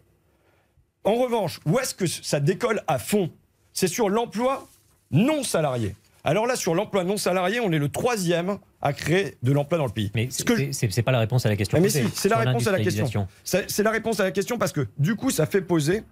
[1.04, 3.32] En revanche, où est-ce que ça décolle à fond?
[3.74, 4.68] C'est sur l'emploi
[5.10, 5.96] non salarié.
[6.24, 9.88] Alors là, sur l'emploi non salarié, on est le troisième à créer de l'emploi dans
[9.88, 10.12] le pays.
[10.14, 11.82] Mais ce n'est pas la réponse à la question.
[11.82, 13.28] Mais si, c'est la réponse à la question.
[13.44, 16.04] C'est la réponse à la question parce que du coup, ça fait poser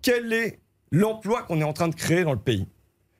[0.00, 0.60] quel est
[0.92, 2.68] l'emploi qu'on est en train de créer dans le pays.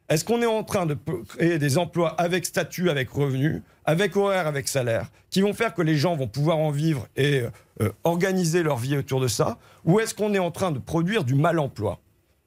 [0.08, 0.96] Est-ce qu'on est en train de
[1.28, 5.82] créer des emplois avec statut, avec revenu, avec horaire, avec salaire, qui vont faire que
[5.82, 7.42] les gens vont pouvoir en vivre et
[7.82, 9.58] euh, organiser leur vie autour de ça?
[9.84, 12.00] Ou est-ce qu'on est en train de produire du mal-emploi?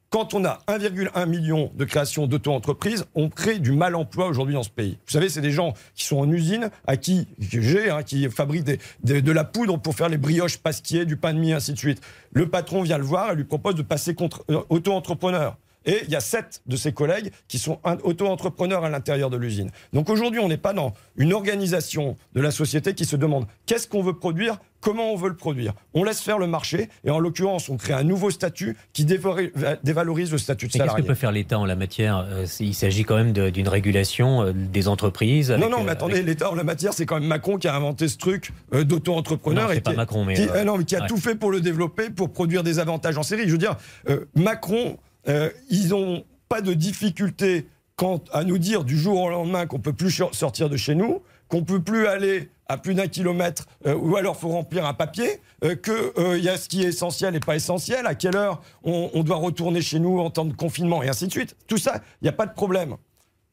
[0.10, 4.70] Quand on a 1,1 million de créations d'auto-entreprises, on crée du mal-emploi aujourd'hui dans ce
[4.70, 4.98] pays.
[5.06, 8.66] Vous savez, c'est des gens qui sont en usine, à qui j'ai, hein, qui fabriquent
[9.04, 12.02] de la poudre pour faire les brioches pasquiers, du pain de mie, ainsi de suite.
[12.34, 15.56] Le patron vient le voir et lui propose de passer contre euh, auto-entrepreneur.
[15.86, 19.72] Et il y a sept de ses collègues qui sont auto-entrepreneurs à l'intérieur de l'usine.
[19.94, 23.88] Donc aujourd'hui, on n'est pas dans une organisation de la société qui se demande qu'est-ce
[23.88, 25.74] qu'on veut produire, comment on veut le produire.
[25.94, 30.32] On laisse faire le marché et en l'occurrence, on crée un nouveau statut qui dévalorise
[30.32, 30.96] le statut de salarié.
[30.96, 34.44] Qu'est-ce que peut faire l'État en la matière euh, Il s'agit quand même d'une régulation
[34.44, 35.50] euh, des entreprises.
[35.52, 37.76] non, non, mais euh, attendez, l'État en la matière, c'est quand même Macron qui a
[37.76, 39.72] inventé ce truc d'auto-entrepreneur.
[39.72, 40.36] et pas Macron, mais.
[40.36, 43.24] Qui, non, mais qui a tout fait pour le développer, pour produire des avantages en
[43.24, 43.44] série.
[43.46, 43.78] Je veux dire,
[44.36, 49.68] Macron euh, ils n'ont pas de difficulté quand, à nous dire du jour au lendemain
[49.68, 53.66] qu'on peut plus sortir de chez nous, qu'on peut plus aller à plus d'un kilomètre,
[53.86, 57.36] euh, ou alors faut remplir un papier, euh, qu'il y a ce qui est essentiel
[57.36, 61.04] et pas essentiel, à quelle heure on, doit retourner chez nous en temps de confinement,
[61.04, 61.56] et ainsi de suite.
[61.68, 62.96] Tout ça, il n'y a pas de problème.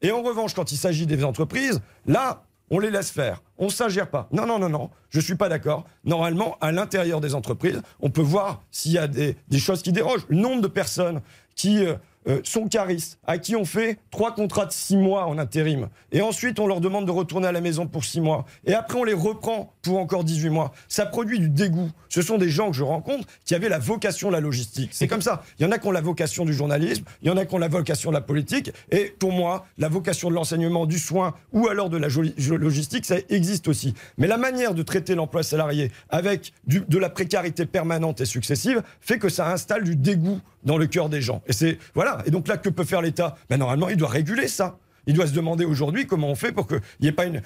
[0.02, 3.42] Et en revanche, quand il s'agit des entreprises, là, on les laisse faire.
[3.57, 4.28] On ne s'agère pas.
[4.31, 5.85] Non, non, non, non, je ne suis pas d'accord.
[6.04, 10.26] Normalement, à l'intérieur des entreprises, on peut voir s'il y a des, choses qui dérogent.
[10.28, 11.20] Le nombre de personnes
[11.59, 11.85] qui
[12.29, 15.88] euh, sont caristes, à qui on fait trois contrats de six mois en intérim.
[16.12, 18.44] Et ensuite, on leur demande de retourner à la maison pour six mois.
[18.66, 20.73] Et après, on les reprend pour encore 18 mois.
[20.88, 21.90] Ça produit du dégoût.
[22.11, 24.90] Ce sont des gens que je rencontre qui avaient la vocation de la logistique.
[24.92, 25.42] C'est comme ça.
[25.59, 27.55] Il y en a qui ont la vocation du journalisme, il y en a qui
[27.55, 28.73] ont la vocation de la politique.
[28.90, 33.16] Et pour moi, la vocation de l'enseignement, du soin ou alors de la logistique, ça
[33.31, 33.94] existe aussi.
[34.18, 39.18] Mais la manière de traiter l'emploi salarié avec de la précarité permanente et successive fait
[39.18, 41.42] que ça installe du dégoût dans le cœur des gens.
[41.47, 42.23] Et c'est voilà.
[42.27, 43.37] Et donc là, que peut faire l'État?
[43.49, 44.79] Ben, Normalement, il doit réguler ça.
[45.07, 47.40] Il doit se demander aujourd'hui comment on fait pour qu'il n'y ait pas une,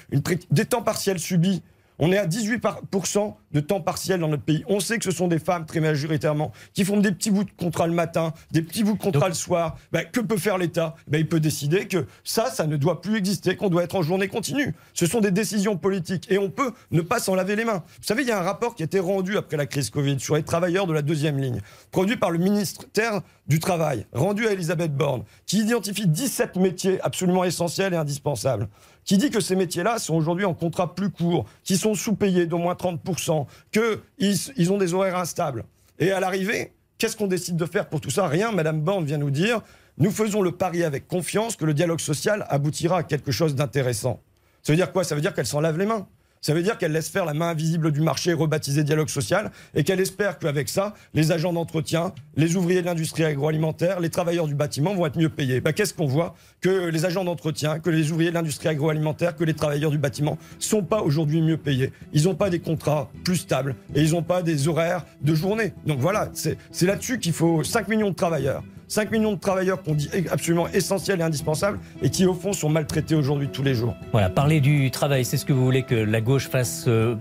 [0.51, 1.63] des temps partiels subis
[1.99, 4.65] on est à 18% de temps partiel dans notre pays.
[4.69, 7.51] On sait que ce sont des femmes, très majoritairement, qui font des petits bouts de
[7.57, 9.77] contrat le matin, des petits bouts de contrat le soir.
[9.93, 10.95] Ben, que peut faire l'État?
[11.07, 14.03] Ben, Il peut décider que ça, ça ne doit plus exister, qu'on doit être en
[14.03, 14.75] journée continue.
[14.95, 17.83] Ce sont des décisions politiques et on peut ne pas s'en laver les mains.
[17.99, 20.19] Vous savez, il y a un rapport qui a été rendu après la crise Covid
[20.19, 24.53] sur les travailleurs de la deuxième ligne, produit par le ministère du Travail, rendu à
[24.53, 28.69] Elisabeth Borne, qui identifie 17 métiers absolument essentiels et indispensables
[29.05, 32.59] qui dit que ces métiers-là sont aujourd'hui en contrat plus court, qui sont sous-payés d'au
[32.59, 35.65] moins 30%, qu'ils ils ont des horaires instables.
[35.99, 38.27] Et à l'arrivée, qu'est-ce qu'on décide de faire pour tout ça?
[38.29, 39.61] Rien, Madame Borne vient nous dire,
[39.99, 44.21] nous faisons le pari avec confiance que le dialogue social aboutira à quelque chose d'intéressant.
[44.63, 45.05] Ça veut dire quoi?
[45.05, 46.07] Ça veut dire qu'elle s'en lave les mains.
[46.45, 49.85] Ça veut dire qu'elle laisse faire la main invisible du marché rebaptisé dialogue social et
[49.85, 54.57] qu'elle espère qu'avec ça, les agents d'entretien, les ouvriers de l'industrie agroalimentaire, les travailleurs du
[54.57, 55.61] bâtiment vont être mieux payés.
[55.61, 59.45] Ben, Qu'est-ce qu'on voit Que les agents d'entretien, que les ouvriers de l'industrie agroalimentaire, que
[59.45, 61.93] les travailleurs du bâtiment sont pas aujourd'hui mieux payés.
[62.13, 65.73] Ils n'ont pas des contrats plus stables et ils n'ont pas des horaires de journée.
[65.87, 68.65] Donc voilà, c'est là-dessus qu'il faut 5 millions de travailleurs.
[68.93, 72.69] 5 millions de travailleurs qu'on dit absolument essentiels et indispensables et qui, au fond, sont
[72.69, 73.97] maltraités aujourd'hui tous les jours.
[74.13, 77.15] Voilà, parler du travail, c'est ce que vous voulez que la gauche fasse euh,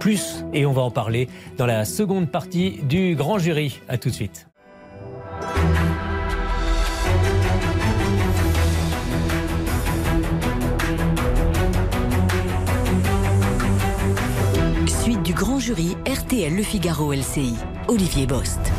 [0.00, 3.82] plus et on va en parler dans la seconde partie du grand jury.
[3.90, 4.48] A tout de suite.
[14.86, 17.54] Suite du grand jury RTL Le Figaro LCI.
[17.88, 18.72] Olivier Bost.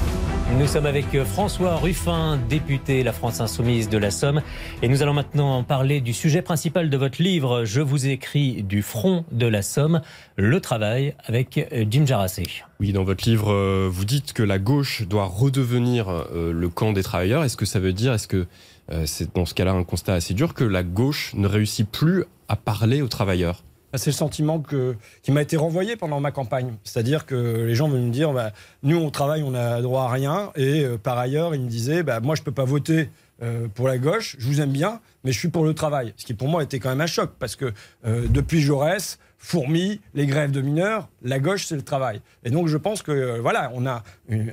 [0.59, 4.41] Nous sommes avec François Ruffin, député La France Insoumise de la Somme.
[4.83, 7.65] Et nous allons maintenant parler du sujet principal de votre livre.
[7.65, 10.01] Je vous écris du front de la Somme,
[10.35, 12.43] le travail, avec Jim Jarassé.
[12.79, 16.93] Oui, dans votre livre, euh, vous dites que la gauche doit redevenir euh, le camp
[16.93, 17.43] des travailleurs.
[17.43, 18.45] Est-ce que ça veut dire, est-ce que
[18.91, 22.25] euh, c'est dans ce cas-là un constat assez dur, que la gauche ne réussit plus
[22.47, 23.63] à parler aux travailleurs?
[23.97, 26.73] C'est le sentiment que, qui m'a été renvoyé pendant ma campagne.
[26.83, 28.51] C'est-à-dire que les gens veulent me dire, bah,
[28.81, 30.51] nous, au travail, on n'a droit à rien.
[30.55, 33.09] Et euh, par ailleurs, ils me disaient, bah, moi, je ne peux pas voter
[33.41, 36.13] euh, pour la gauche, je vous aime bien, mais je suis pour le travail.
[36.17, 37.73] Ce qui, pour moi, était quand même un choc, parce que
[38.05, 42.21] euh, depuis Jaurès, Fourmi, les grèves de mineurs, la gauche, c'est le travail.
[42.45, 44.03] Et donc, je pense que, voilà, on a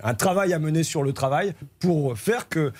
[0.02, 2.72] un travail à mener sur le travail pour faire que,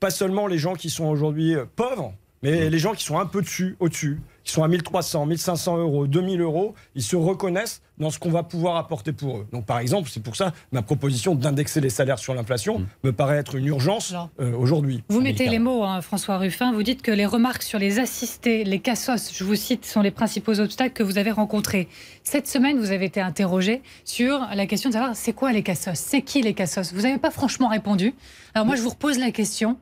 [0.00, 2.68] pas seulement les gens qui sont aujourd'hui pauvres, mais mmh.
[2.70, 6.40] les gens qui sont un peu dessus, au-dessus, qui sont à 1300, 1500 euros, 2000
[6.40, 9.46] euros, ils se reconnaissent dans ce qu'on va pouvoir apporter pour eux.
[9.52, 12.86] Donc, par exemple, c'est pour ça ma proposition d'indexer les salaires sur l'inflation mmh.
[13.04, 15.04] me paraît être une urgence euh, aujourd'hui.
[15.08, 16.72] Vous mettez les mots, hein, François Ruffin.
[16.72, 20.10] Vous dites que les remarques sur les assistés, les cassos, je vous cite, sont les
[20.10, 21.88] principaux obstacles que vous avez rencontrés.
[22.24, 25.98] Cette semaine, vous avez été interrogé sur la question de savoir c'est quoi les cassos?
[25.98, 26.92] C'est qui les cassos?
[26.92, 28.14] Vous n'avez pas franchement répondu.
[28.54, 29.76] Alors, moi, je vous repose la question.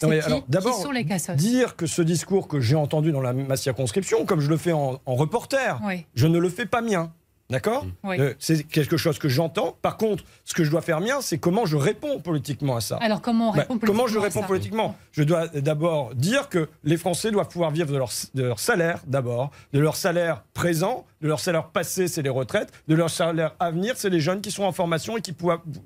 [0.00, 0.92] D'abord,
[1.36, 4.72] dire que ce discours que j'ai entendu dans la, ma circonscription, comme je le fais
[4.72, 5.80] en, reporter,
[6.14, 7.12] je ne le fais pas mien.
[7.50, 9.76] D'accord euh, C'est quelque chose que j'entends.
[9.82, 12.96] Par contre, ce que je dois faire mien, c'est comment je réponds politiquement à ça.
[13.02, 16.70] Alors, comment on bah, répond politiquement Comment je réponds politiquement Je dois d'abord dire que
[16.84, 21.04] les Français doivent pouvoir vivre de leur, de leur salaire, d'abord, de leur salaire présent,
[21.24, 24.42] de leur salaire passé, c'est les retraites, de leur salaire à venir, c'est les jeunes
[24.42, 25.34] qui sont en formation et qui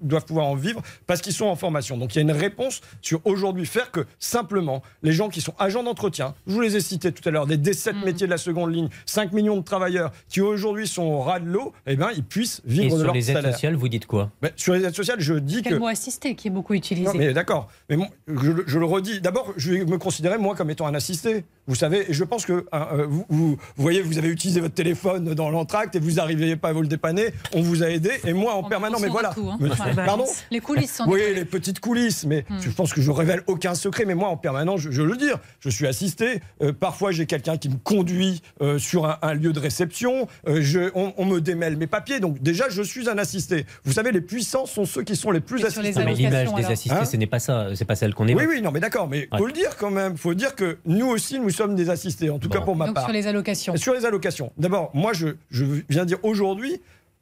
[0.03, 1.97] doivent pouvoir en vivre parce qu'ils sont en formation.
[1.97, 5.55] Donc, il y a une réponse sur aujourd'hui faire que simplement les gens qui sont
[5.61, 8.05] agents d'entretien, je vous les ai cités tout à l'heure, des 17 mm.
[8.05, 11.47] métiers de la seconde ligne, 5 millions de travailleurs qui aujourd'hui sont au ras de
[11.47, 13.23] l'eau, eh ben, ils puissent vivre de leur salaire.
[13.23, 14.33] Sur les aides sociales, vous dites quoi?
[14.43, 15.71] Ben, Sur les aides sociales, je dis que.
[15.71, 17.17] le mot assisté qui est beaucoup utilisé.
[17.17, 17.69] mais d'accord.
[17.89, 17.97] Mais
[18.27, 19.21] je, le redis.
[19.21, 21.45] D'abord, je vais me considérer, moi, comme étant un assisté.
[21.69, 24.75] Vous savez, et je pense que hein, euh, vous, vous, voyez, vous avez utilisé votre
[24.75, 28.11] téléphone dans l'entracte et vous n'arrivez pas à vous le dépanner, on vous a aidé
[28.25, 29.01] et moi en On permanence.
[29.01, 29.31] Mais voilà.
[29.35, 29.59] tout, hein.
[29.61, 29.69] Ouais.
[30.07, 32.59] Pardon Les coulisses sont oui, les petites coulisses, mais Hmm.
[32.61, 34.05] je pense que je révèle aucun secret.
[34.07, 35.29] Mais moi, en permanence, je, je le dis,
[35.61, 36.41] je suis assisté.
[36.63, 40.29] Euh, parfois, j'ai quelqu'un qui me conduit euh, sur un, un lieu de réception.
[40.47, 42.21] Euh, je, on, on me démêle mes papiers.
[42.21, 43.67] Donc déjà, je suis un assisté.
[43.85, 46.05] Vous savez, les puissants sont ceux qui sont les plus Et sur les assistés.
[46.05, 48.33] Mais allocations, l'image des assistés, Hein ce n'est pas ça, c'est pas celle qu'on Oui,
[48.33, 48.45] évoque.
[48.49, 49.39] oui, non, mais d'accord, mais Ouais.
[49.39, 50.17] faut le dire quand même.
[50.17, 52.65] faut dire que nous aussi, nous sommes des assistés, en tout cas Bon.
[52.67, 53.05] pour ma Donc part.
[53.05, 53.77] sur les allocations.
[53.77, 54.53] Sur les allocations.
[54.57, 56.81] D'abord, moi, je, je viens dire aujourd'hui,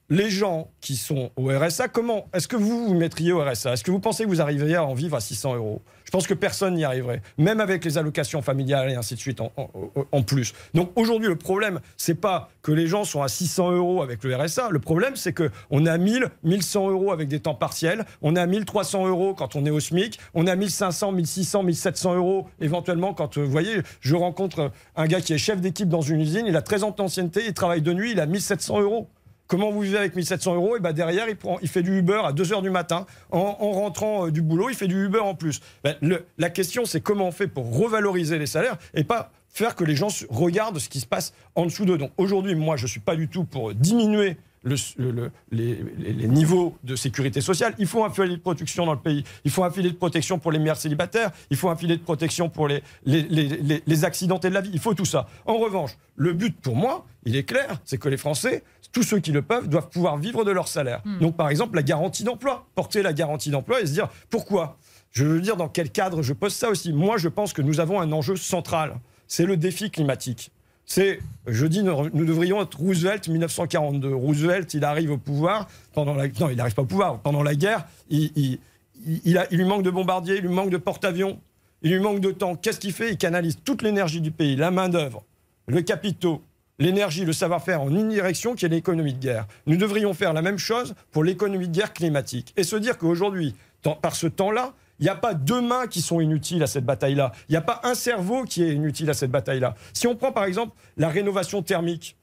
[0.08, 3.84] les gens qui sont au RSA, comment est-ce que vous vous mettriez au RSA Est-ce
[3.84, 5.82] que vous pensez que vous arriveriez à en vivre à 600 euros?
[6.06, 9.40] Je pense que personne n'y arriverait, même avec les allocations familiales et ainsi de suite
[9.40, 10.54] en, plus.
[10.72, 14.34] Donc aujourd'hui, le problème, c'est pas que les gens sont à 600 euros avec le
[14.36, 14.68] RSA.
[14.70, 18.04] Le problème, c'est que on à 1000, 1100 euros avec des temps partiels.
[18.22, 20.20] On à 1300 euros quand on est au SMIC.
[20.34, 25.20] On à 1500, 1600, 1700 euros éventuellement quand, euh, vous voyez, je rencontre un gars
[25.20, 26.46] qui est chef d'équipe dans une usine.
[26.46, 29.08] Il a 13 ans d'ancienneté, il travaille de nuit, il a 1700 euros.
[29.46, 32.20] Comment vous vivez avec 1700 euros Et ben derrière, il, prend, il fait du Uber
[32.24, 33.06] à 2 heures du matin.
[33.30, 35.60] En, en rentrant euh, du boulot, il fait du Uber en plus.
[35.84, 35.96] Ben,
[36.38, 39.96] la question, c'est comment on fait pour revaloriser les salaires et pas faire que les
[39.96, 41.96] gens regardent ce qui se passe en dessous d'eux.
[41.96, 45.78] Donc aujourd'hui, moi, je ne suis pas du tout pour diminuer le- le- le- les,
[45.98, 47.74] les- les niveaux de sécurité sociale.
[47.78, 49.24] Il faut un filet de protection dans le pays.
[49.44, 51.30] Il faut un filet de protection pour les mères célibataires.
[51.50, 54.60] Il faut un filet de protection pour les, les, les- les- les accidentés de la
[54.60, 54.70] vie.
[54.72, 55.28] Il faut tout ça.
[55.46, 59.18] En revanche, le but pour moi, il est clair, c'est que les Français, tous ceux
[59.20, 61.02] qui le peuvent, doivent pouvoir vivre de leur salaire.
[61.20, 62.66] Donc par exemple, la garantie d'emploi.
[62.74, 64.78] Porter la garantie d'emploi et se dire pourquoi?
[65.12, 66.92] Je veux dire dans quel cadre je pose ça aussi.
[66.92, 68.98] Moi, je pense que nous avons un enjeu central.
[69.28, 70.50] C'est le défi climatique.
[70.86, 71.18] C'est,
[71.48, 74.14] je dis, nous, devrions être Roosevelt 1942.
[74.14, 77.18] Roosevelt, il arrive au pouvoir pendant la, non, il n'arrive pas au pouvoir.
[77.18, 78.60] Pendant la guerre, il,
[79.04, 81.40] il, lui manque de bombardiers, il lui manque de porte-avions,
[81.82, 82.54] il lui manque de temps.
[82.54, 83.10] Qu'est-ce qu'il fait?
[83.10, 85.24] Il canalise toute l'énergie du pays, la main d'œuvre,
[85.66, 86.40] le capitaux,
[86.78, 89.46] l'énergie, le savoir-faire en une direction qui est l'économie de guerre.
[89.66, 93.56] Nous devrions faire la même chose pour l'économie de guerre climatique et se dire qu'aujourd'hui,
[94.02, 97.32] par ce temps-là, il n'y a pas deux mains qui sont inutiles à cette bataille-là.
[97.48, 99.74] Il n'y a pas un cerveau qui est inutile à cette bataille-là.
[99.92, 102.16] Si on prend par exemple la rénovation thermique,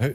[0.00, 0.12] euh,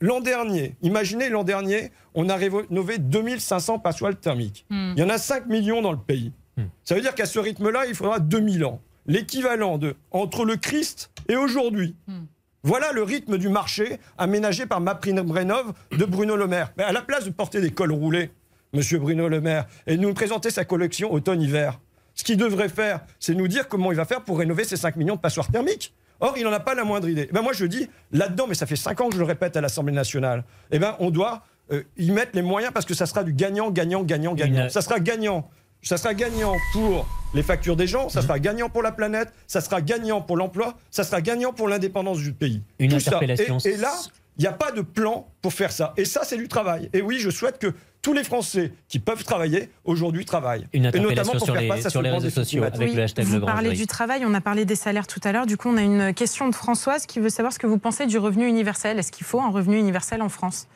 [0.00, 4.66] l'an dernier, imaginez l'an dernier, on a rénové 2500 passoires thermiques.
[4.70, 4.92] Hmm.
[4.96, 6.32] Il y en a 5 millions dans le pays.
[6.56, 6.64] Hmm.
[6.84, 8.80] Ça veut dire qu'à ce rythme-là, il faudra 2000 ans.
[9.06, 11.96] L'équivalent de entre le Christ et aujourd'hui.
[12.06, 12.24] Hmm.
[12.64, 16.72] Voilà le rythme du marché aménagé par MaPrimeRénov de Bruno Le Maire.
[16.78, 18.30] Mais à la place de porter des cols roulés,
[18.72, 21.80] monsieur Bruno Le Maire, et nous présenter sa collection automne-hiver,
[22.14, 24.96] ce qu'il devrait faire, c'est nous dire comment il va faire pour rénover ces 5
[24.96, 25.94] millions de passoires thermiques.
[26.20, 27.26] Or, il n'en a pas la moindre idée.
[27.28, 29.56] Eh ben moi, je dis, là-dedans, mais ça fait 5 ans que je le répète
[29.56, 33.06] à l'Assemblée nationale, eh ben, on doit euh, y mettre les moyens parce que ça
[33.06, 34.68] sera du gagnant, gagnant, gagnant, gagnant.
[34.68, 35.48] Ça sera gagnant.
[35.82, 39.60] Ça sera gagnant pour les factures des gens, ça sera gagnant pour la planète, ça
[39.60, 42.62] sera gagnant pour l'emploi, ça sera gagnant pour l'indépendance du pays.
[42.78, 43.16] Une Tout ça.
[43.16, 43.58] interpellation.
[43.64, 43.92] Et, et là,
[44.38, 45.92] il n'y a pas de plan pour faire ça.
[45.96, 46.88] Et ça, c'est du travail.
[46.92, 50.66] Et oui, je souhaite que tous les Français qui peuvent travailler aujourd'hui travaillent.
[50.72, 53.02] Une et notamment pour sur faire les, face à sur les réseaux sociaux avec le
[53.02, 55.46] hashtag vous parlez du travail, on a parlé des salaires tout à l'heure.
[55.46, 58.06] Du coup, on a une question de Françoise qui veut savoir ce que vous pensez
[58.06, 58.98] du revenu universel.
[58.98, 60.66] Est-ce qu'il faut un revenu universel en France?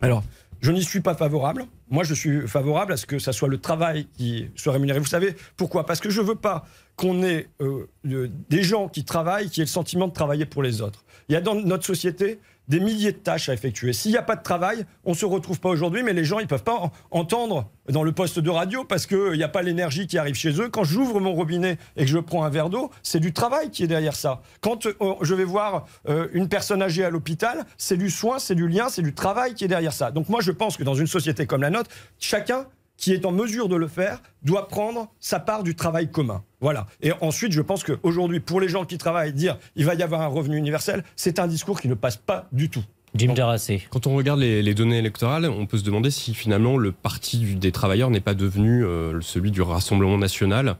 [0.00, 0.22] Alors,
[0.62, 1.66] je n'y suis pas favorable.
[1.90, 4.98] Moi, je suis favorable à ce que ça soit le travail qui soit rémunéré.
[4.98, 5.84] Vous savez pourquoi?
[5.84, 9.60] Parce que je ne veux pas qu'on ait euh, euh, des gens qui travaillent, qui
[9.60, 11.04] aient le sentiment de travailler pour les autres.
[11.28, 12.38] Il y a dans notre société
[12.70, 13.92] des milliers de tâches à effectuer.
[13.92, 16.38] S'il n'y a pas de travail, on ne se retrouve pas aujourd'hui, mais les gens,
[16.38, 19.48] ils ne peuvent pas en- entendre dans le poste de radio parce qu'il n'y a
[19.48, 20.68] pas l'énergie qui arrive chez eux.
[20.68, 23.82] Quand j'ouvre mon robinet et que je prends un verre d'eau, c'est du travail qui
[23.82, 24.40] est derrière ça.
[24.60, 28.54] Quand euh, je vais voir euh, une personne âgée à l'hôpital, c'est du soin, c'est
[28.54, 30.12] du lien, c'est du travail qui est derrière ça.
[30.12, 32.66] Donc moi, je pense que dans une société comme la nôtre, chacun
[33.00, 36.44] qui est en mesure de le faire doit prendre sa part du travail commun.
[36.60, 36.86] Voilà.
[37.00, 40.20] Et ensuite, je pense qu'aujourd'hui, pour les gens qui travaillent, dire il va y avoir
[40.20, 42.84] un revenu universel, c'est un discours qui ne passe pas du tout.
[43.16, 43.82] Jim Jarassé.
[43.90, 47.38] Quand on regarde les, les données électorales, on peut se demander si finalement le parti
[47.38, 50.76] du- des travailleurs n'est pas devenu euh, celui du Rassemblement national.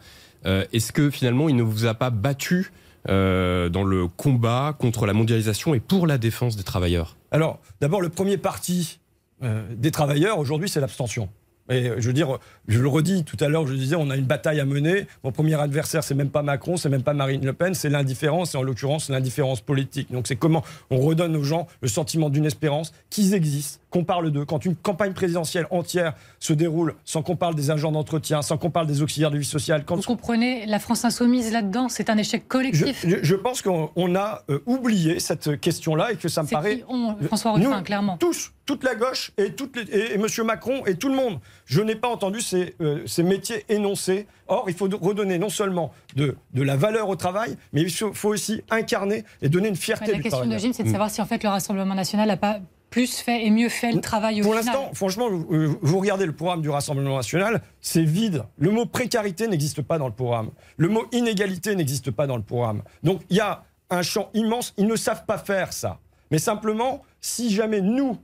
[0.47, 2.71] Euh, Est-ce que finalement il ne vous a pas battu
[3.09, 7.17] euh, dans le combat contre la mondialisation et pour la défense des travailleurs?
[7.33, 9.01] Alors, d'abord, le premier parti
[9.43, 11.31] euh, des travailleurs, aujourd'hui, c'est l'abstention.
[11.71, 14.17] Et euh, je veux dire, je le redis tout à l'heure, je disais, on a
[14.17, 15.07] une bataille à mener.
[15.25, 18.55] Mon premier adversaire, c'est même pas Macron, c'est même pas Marine Le Pen, c'est l'indifférence,
[18.55, 20.11] et en l'occurrence, l'indifférence politique.
[20.13, 24.31] Donc, c'est comment on redonne aux gens le sentiment d'une espérance, qu'ils existent, qu'on parle
[24.31, 24.45] d'eux.
[24.45, 28.71] Quand une campagne présidentielle entière se déroule sans qu'on parle des agents d'entretien, sans qu'on
[28.71, 32.19] parle des auxiliaires de vie sociale, quand Vous comprenez la France insoumise là-dedans C'est un
[32.19, 33.05] échec collectif.
[33.07, 36.79] je- je pense qu'on on a euh, oublié cette question-là et que ça me paraît
[36.79, 38.17] qui on, François nous, Ruffin, clairement.
[38.17, 38.53] Tous.
[38.67, 40.27] Toute la gauche et, toutes les- et, et M.
[40.45, 41.39] Macron et tout le monde.
[41.67, 44.27] Je n'ai pas entendu ces, euh, ces métiers énoncés.
[44.49, 48.13] Or, il faut redonner non seulement de, de la valeur au travail, mais il faut
[48.13, 50.59] faut aussi incarner et donner une fierté La du question de.
[50.59, 53.51] Jim, c'est de savoir si en fait le Rassemblement national n'a pas plus fait et
[53.51, 56.71] mieux fait le travail au Pour l'instant, franchement, vous, euh, vous regardez le programme du
[56.71, 58.43] Rassemblement national, c'est vide.
[58.59, 60.51] Le mot précarité n'existe pas dans le programme.
[60.77, 62.83] Le mot inégalité n'existe pas dans le programme.
[63.05, 64.75] Donc il y a un champ immense.
[64.77, 65.99] Ils ne savent pas faire ça.
[66.33, 68.17] Mais simplement, si jamais nous,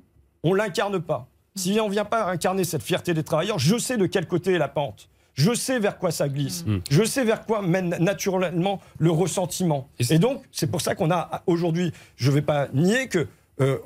[0.47, 1.27] on l'incarne pas,
[1.57, 4.53] si on ne vient pas incarner cette fierté des travailleurs, je sais de quel côté
[4.53, 5.09] est la pente.
[5.35, 6.65] Je sais vers quoi ça glisse.
[6.91, 9.89] Je sais vers quoi mène naturellement le ressentiment.
[9.99, 13.27] Et donc, c'est pour ça qu'on a aujourd'hui, je ne vais pas nier que
[13.61, 13.79] euh,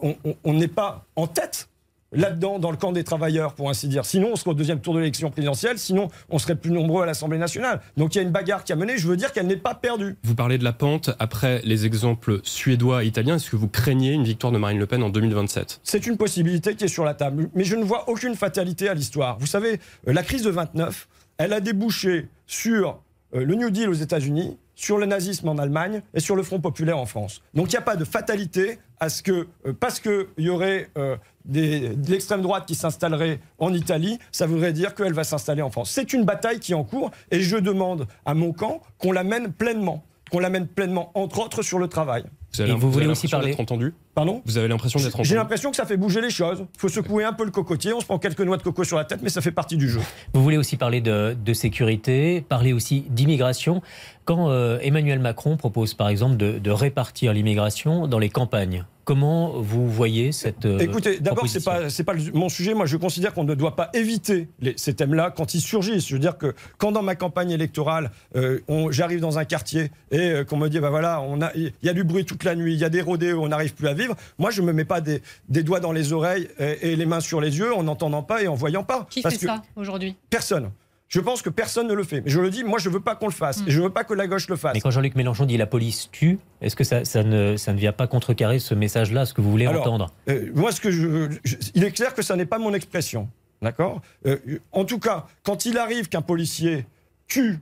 [0.44, 1.69] on n'est pas en tête
[2.12, 4.04] là-dedans, dans le camp des travailleurs, pour ainsi dire.
[4.04, 7.06] Sinon, on serait au deuxième tour de l'élection présidentielle, sinon, on serait plus nombreux à
[7.06, 7.80] l'Assemblée nationale.
[7.96, 9.74] Donc, il y a une bagarre qui a mené, je veux dire qu'elle n'est pas
[9.74, 10.16] perdue.
[10.24, 13.36] Vous parlez de la pente après les exemples suédois et italiens.
[13.36, 16.74] Est-ce que vous craignez une victoire de Marine Le Pen en 2027 C'est une possibilité
[16.74, 17.48] qui est sur la table.
[17.54, 19.38] Mais je ne vois aucune fatalité à l'histoire.
[19.38, 21.08] Vous savez, euh, la crise de 29,
[21.38, 23.00] elle a débouché sur
[23.34, 26.58] euh, le New Deal aux États-Unis, sur le nazisme en Allemagne et sur le Front
[26.58, 27.42] populaire en France.
[27.52, 30.88] Donc il n'y a pas de fatalité à ce que, euh, parce qu'il y aurait
[30.96, 35.70] euh, de l'extrême droite qui s'installerait en Italie, ça voudrait dire qu'elle va s'installer en
[35.70, 35.90] France.
[35.90, 39.22] C'est une bataille qui est en cours et je demande à mon camp qu'on la
[39.22, 42.24] mène pleinement, qu'on la mène pleinement, entre autres sur le travail.
[42.52, 45.36] Vous avez, Et vous voulez aussi parler- entendu Pardon Vous avez l'impression d'être entendu J'ai
[45.36, 46.66] l'impression que ça fait bouger les choses.
[46.74, 47.92] Il faut secouer un peu le cocotier.
[47.92, 49.88] On se prend quelques noix de coco sur la tête, mais ça fait partie du
[49.88, 50.00] jeu.
[50.34, 53.82] Vous voulez aussi parler de, de sécurité, parler aussi d'immigration.
[54.24, 59.60] Quand euh, Emmanuel Macron propose par exemple de, de répartir l'immigration dans les campagnes, comment
[59.60, 62.74] vous voyez cette euh, Écoutez, d'abord, c'est proposition pas c'est pas le- mon sujet.
[62.74, 66.06] Moi, je considère qu'on ne doit pas éviter les- ces thèmes-là quand ils surgissent.
[66.06, 70.18] Je veux dire que quand dans ma campagne électorale, euh, j'arrive dans un quartier et
[70.18, 71.24] euh, qu'on me dit, bah voilà,
[71.56, 73.74] il y a du bruit toute la nuit, il y a des rodéos, on n'arrive
[73.74, 74.16] plus à vivre.
[74.38, 77.20] Moi, je me mets pas des, des doigts dans les oreilles et, et les mains
[77.20, 79.06] sur les yeux en n'entendant pas et en voyant pas.
[79.10, 80.16] Qui Parce fait que ça aujourd'hui?
[80.30, 80.70] Personne.
[81.08, 82.20] Je pense que personne ne le fait.
[82.22, 83.62] Mais je le dis, moi, je veux pas qu'on le fasse.
[83.66, 84.74] Et je veux pas que la gauche le fasse.
[84.74, 87.78] Mais quand Jean-Luc Mélenchon dit la police tue, est-ce que ça, ça ne, ça ne
[87.78, 90.14] vient pas contrecarrer ce message-là, ce que vous voulez Alors, entendre?
[90.28, 93.28] Euh, moi, ce que je, je- il est clair que ça n'est pas mon expression.
[93.60, 94.00] D'accord?
[94.24, 94.38] Euh,
[94.72, 96.86] En tout cas, quand il arrive qu'un policier
[97.26, 97.58] tue,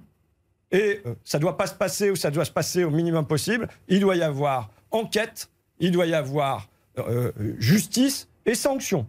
[0.71, 3.69] et euh, ça doit pas se passer ou ça doit se passer au minimum possible,
[3.89, 5.49] il doit y avoir enquête,
[5.81, 9.07] il doit y avoir euh, justice et sanction.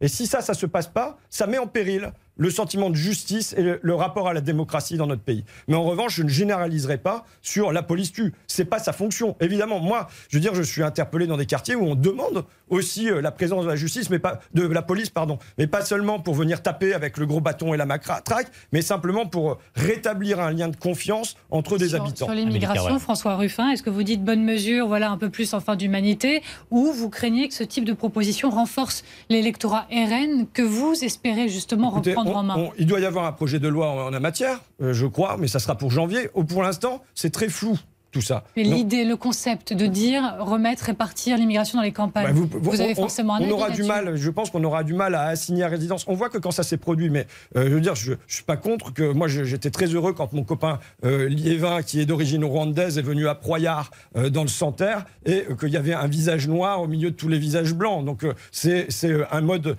[0.00, 3.54] Et si ça, ça se passe pas, ça met en péril le sentiment de justice
[3.56, 5.44] et le, le rapport à la démocratie dans notre pays.
[5.68, 8.32] Mais en revanche, je ne généraliserai pas sur la police tue.
[8.46, 9.36] C'est pas sa fonction.
[9.40, 13.10] Évidemment, moi, je veux dire, je suis interpellé dans des quartiers où on demande aussi
[13.10, 16.18] euh, la présence de la justice, mais pas de la police, pardon, mais pas seulement
[16.18, 20.52] pour venir taper avec le gros bâton et la matraque, mais simplement pour rétablir un
[20.52, 22.26] lien de confiance entre des sur, habitants.
[22.26, 25.76] sur l'immigration, François Ruffin, est-ce que vous dites bonne mesure, voilà un peu plus enfin
[25.76, 31.48] d'humanité, ou vous craignez que ce type de proposition renforce l'électorat RN que vous espérez
[31.48, 34.20] justement Écoutez, reprendre on- il doit y avoir un projet de loi en, en la
[34.20, 36.28] matière, euh, je crois, mais ça sera pour janvier.
[36.48, 37.78] Pour l'instant, c'est très flou
[38.12, 38.44] tout ça.
[38.56, 42.80] Mais l'idée, le concept de dire remettre, répartir l'immigration dans les campagnes, bah, vous, vous-
[42.80, 45.22] avez on- forcément un on aura du mal, je pense qu'on aura du mal à
[45.26, 46.04] assigner à résidence.
[46.08, 48.44] On voit que quand ça s'est produit, mais euh, je veux dire, je, je suis
[48.44, 52.44] pas contre que moi j'étais très heureux quand mon copain euh, Liévin, qui est d'origine
[52.44, 56.48] rwandaise, est venu à Proyard euh, dans le Santerre et qu'il y avait un visage
[56.48, 58.04] noir au milieu de tous les visages blancs.
[58.04, 58.88] Donc euh, c'est
[59.30, 59.76] un mode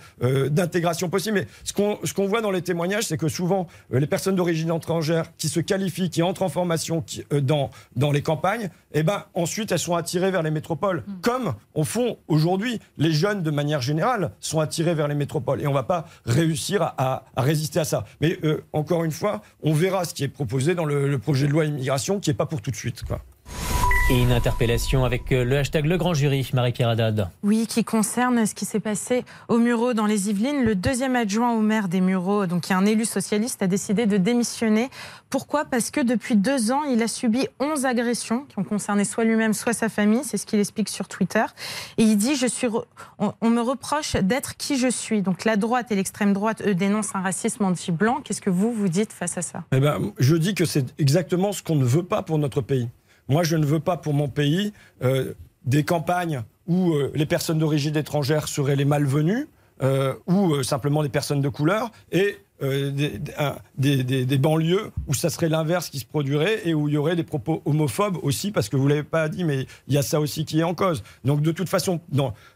[0.50, 1.40] d'intégration possible.
[1.40, 5.26] Mais ce qu'on qu'on voit dans les témoignages, c'est que souvent les personnes d'origine étrangère
[5.38, 9.72] qui se qualifient, qui entrent en formation qui- dans dans les campagnes, eh ben ensuite
[9.72, 11.04] elles sont attirées vers les métropoles.
[11.22, 15.68] Comme au fond aujourd'hui les jeunes de manière générale sont attirés vers les métropoles et
[15.68, 18.06] on va pas réussir à, à- à résister à ça.
[18.22, 21.48] Mais euh, encore une fois, on verra ce qui est proposé dans le, le projet
[21.48, 23.04] de loi immigration qui est pas pour tout de suite.
[23.04, 23.22] Quoi.
[24.10, 27.30] Et une interpellation avec euh, le hashtag Le Grand Jury, Marie-Pierre Haddad.
[27.44, 30.66] Oui, qui concerne ce qui s'est passé au Mureaux dans les Yvelines.
[30.66, 34.08] Le deuxième adjoint au maire des Mureaux, donc qui est un élu socialiste, a décidé
[34.08, 34.90] de démissionner.
[35.30, 35.64] Pourquoi?
[35.64, 39.54] Parce que depuis deux ans, il a subi 11 agressions qui ont concerné soit lui-même,
[39.54, 40.26] soit sa famille.
[40.26, 41.46] C'est ce qu'il explique sur Twitter.
[41.98, 42.84] Et il dit je suis re-
[43.20, 45.22] on me reproche d'être qui je suis.
[45.22, 48.20] Donc la droite et l'extrême droite, eux, dénoncent un racisme anti-blanc.
[48.26, 49.64] Qu'est-ce que vous, vous dites face à ça?
[49.72, 52.90] Eh ben, je dis que c'est exactement ce qu'on ne veut pas pour notre pays.
[53.32, 54.74] Moi, je ne veux pas pour mon pays
[55.04, 59.48] euh, des campagnes où euh, les personnes d'origine étrangère seraient les malvenues,
[59.82, 62.40] euh, ou simplement des personnes de couleur, et
[63.78, 67.24] des, banlieues où ça serait l'inverse qui se produirait et où il y aurait des
[67.24, 70.44] propos homophobes aussi, parce que vous l'avez pas dit, mais il y a ça aussi
[70.44, 71.02] qui est en cause.
[71.24, 72.02] Donc de toute façon,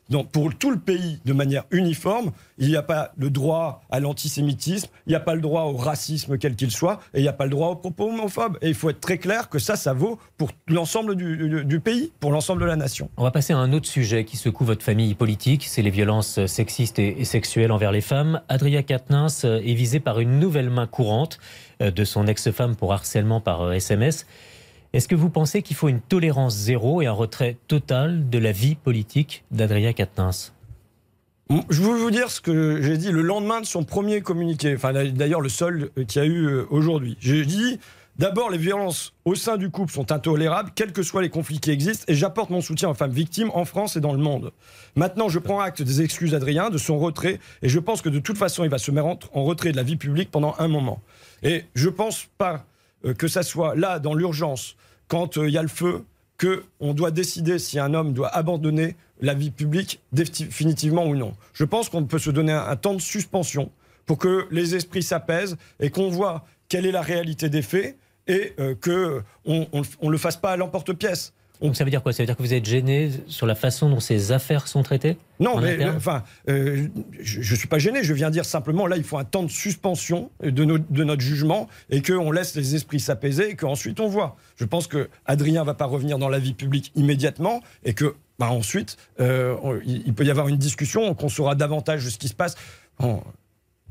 [0.10, 2.32] dans- pour tout le pays de manière uniforme.
[2.58, 5.76] Il n'y a pas le droit à l'antisémitisme, il n'y a pas le droit au
[5.76, 8.58] racisme quel qu'il soit, et il n'y a pas le droit aux propos homophobes.
[8.62, 12.32] Et il faut être très clair que ça, ça vaut pour l'ensemble du, pays, pour
[12.32, 13.10] l'ensemble de la nation.
[13.18, 16.46] On va passer à un autre sujet qui secoue votre famille politique, c'est les violences
[16.46, 18.42] sexistes et et sexuelles envers les femmes.
[18.50, 18.82] Adria
[19.46, 21.40] euh, est visée par une nouvelle main courante
[21.82, 24.26] euh, de son ex-femme pour harcèlement par euh, SMS.
[24.96, 28.54] Est-ce que vous pensez qu'il faut une tolérance zéro et un retrait total de la
[28.54, 30.54] vie politique d'Adria Quatennens?
[31.70, 34.94] Je veux vous dire ce que j'ai dit le lendemain de son premier communiqué, enfin
[34.94, 37.18] d'ailleurs le seul qu'il y a eu euh, aujourd'hui.
[37.20, 37.78] J'ai dit
[38.18, 41.72] d'abord les violences au sein du couple sont intolérables, quels que soient les conflits qui
[41.72, 44.54] existent, et j'apporte mon soutien aux femmes victimes en France et dans le monde.
[44.96, 48.20] Maintenant, je prends acte des excuses d'Adrien, de son retrait, et je pense que de
[48.20, 50.70] toute façon, il va se mettre en- en retrait de la vie publique pendant un
[50.70, 51.02] moment.
[51.44, 52.66] Et je pense pas
[53.04, 54.78] euh, que ça soit là, dans l'urgence,
[55.08, 56.04] quand euh, il y a le feu,
[56.38, 61.34] que on doit décider si un homme doit abandonner la vie publique définitivement ou non.
[61.54, 63.72] Je pense qu'on peut se donner un, temps de suspension
[64.06, 67.98] pour que les esprits s'apaisent et qu'on voit quelle est la réalité des faits
[68.28, 71.34] et euh, que on, on, on le fasse pas à l'emporte-pièce.
[71.62, 72.14] On- Donc ça veut dire quoi?
[72.14, 75.18] Ça veut dire que vous êtes gêné sur la façon dont ces affaires sont traitées?
[75.40, 76.88] Non, mais euh, enfin, euh,
[77.20, 78.04] je ne suis pas gêné.
[78.04, 80.64] Je viens dire simplement, là, il faut un temps de suspension de,
[81.04, 84.38] notre jugement et qu'on laisse les esprits s'apaiser et qu'ensuite on voit.
[84.56, 88.50] Je pense que Adrien va pas revenir dans la vie publique immédiatement et que bah,
[88.50, 92.28] ensuite euh, il il peut y avoir une discussion, qu'on saura davantage de ce qui
[92.28, 92.56] se passe.
[93.00, 93.22] Bon,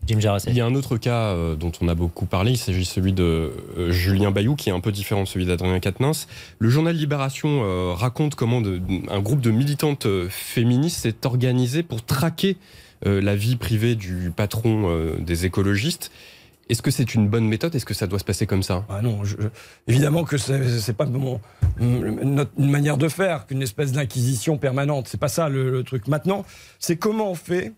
[0.06, 0.18] Jim.
[0.46, 3.12] Il y a un autre cas euh, dont on a beaucoup parlé, il s'agit celui
[3.12, 6.26] de euh, Julien Bayou, qui est un peu différent de celui d'Adrien Quatennens.
[6.58, 8.80] Le journal Libération euh, raconte comment de-
[9.10, 12.56] un groupe de militantes féministes s'est organisé pour traquer
[13.06, 16.10] euh, la vie privée du patron euh, des écologistes.
[16.70, 17.74] Est-ce que c'est une bonne méthode?
[17.74, 18.86] Est-ce que ça doit se passer comme ça?
[18.88, 19.36] Ah non, je-
[19.86, 21.38] évidemment que c'est pas mon,
[21.78, 25.06] notre une manière de faire qu'une espèce d'inquisition permanente.
[25.08, 26.08] C'est pas ça le, le truc.
[26.08, 26.44] Maintenant,
[26.78, 27.72] c'est comment on fait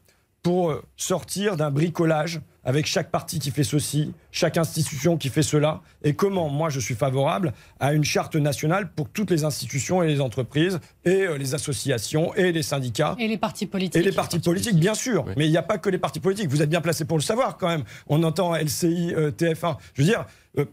[0.47, 5.43] pour euh, sortir d'un bricolage avec chaque parti qui fait ceci, chaque institution qui fait
[5.43, 10.05] cela, et comment moi je suis favorable à une charte nationale pour toutes les institutions
[10.05, 13.17] et les entreprises et euh, les associations et les syndicats.
[13.19, 14.01] Et les partis politiques.
[14.01, 15.25] Et les partis politiques, bien sûr.
[15.27, 15.33] Oui.
[15.37, 16.49] Mais il n'y a pas que les partis politiques.
[16.49, 17.83] Vous êtes bien placé pour le savoir quand même.
[18.07, 19.79] On entend LCI, euh, TF1.
[19.95, 20.27] Je veux dire,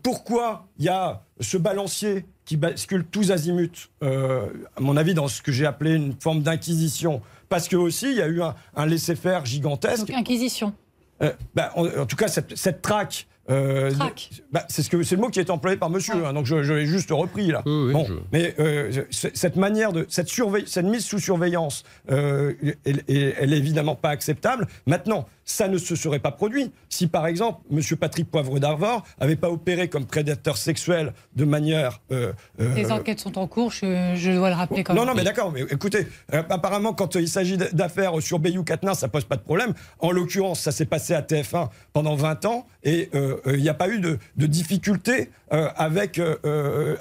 [0.04, 5.28] pourquoi il y a ce balancier qui bascule tous azimuts, euh, à mon avis, dans
[5.28, 7.22] ce que j'ai appelé une forme d'inquisition
[7.54, 10.08] Parce que aussi, il y a eu un, un laisser-faire gigantesque.
[10.08, 10.74] Donc, inquisition.
[11.22, 13.28] Euh, bah, en, en tout cas, cette, cette traque.
[13.52, 14.32] euh, Traque.
[14.52, 16.26] bah, c'est ce que c'est le mot qui est employé par monsieur, Ouais.
[16.26, 17.62] hein, donc je, je l'ai juste repris là.
[17.68, 21.84] Oui, oui, bon, je- mais euh, cette manière de cette surveille, cette mise sous surveillance,
[22.10, 22.54] euh,
[22.86, 24.68] elle, elle- elle est évidemment pas acceptable.
[24.88, 29.36] Maintenant, ça ne se serait pas produit si, par exemple, Monsieur Patrick Poivre d'Arvor avait
[29.36, 32.00] pas opéré comme prédateur sexuel de manière.
[32.12, 35.10] euh, euh, Les enquêtes sont en cours, je, je dois le rappeler quand non, même.
[35.10, 39.08] non, mais d'accord, mais écoutez, euh, apparemment, quand il s'agit d'affaires sur Bayou Quatennens, ça
[39.08, 39.74] pose pas de problème.
[40.00, 43.74] En l'occurrence, ça s'est passé à TF1 pendant 20 ans et euh, il n'y a
[43.74, 46.20] pas eu de, de difficulté euh, avec,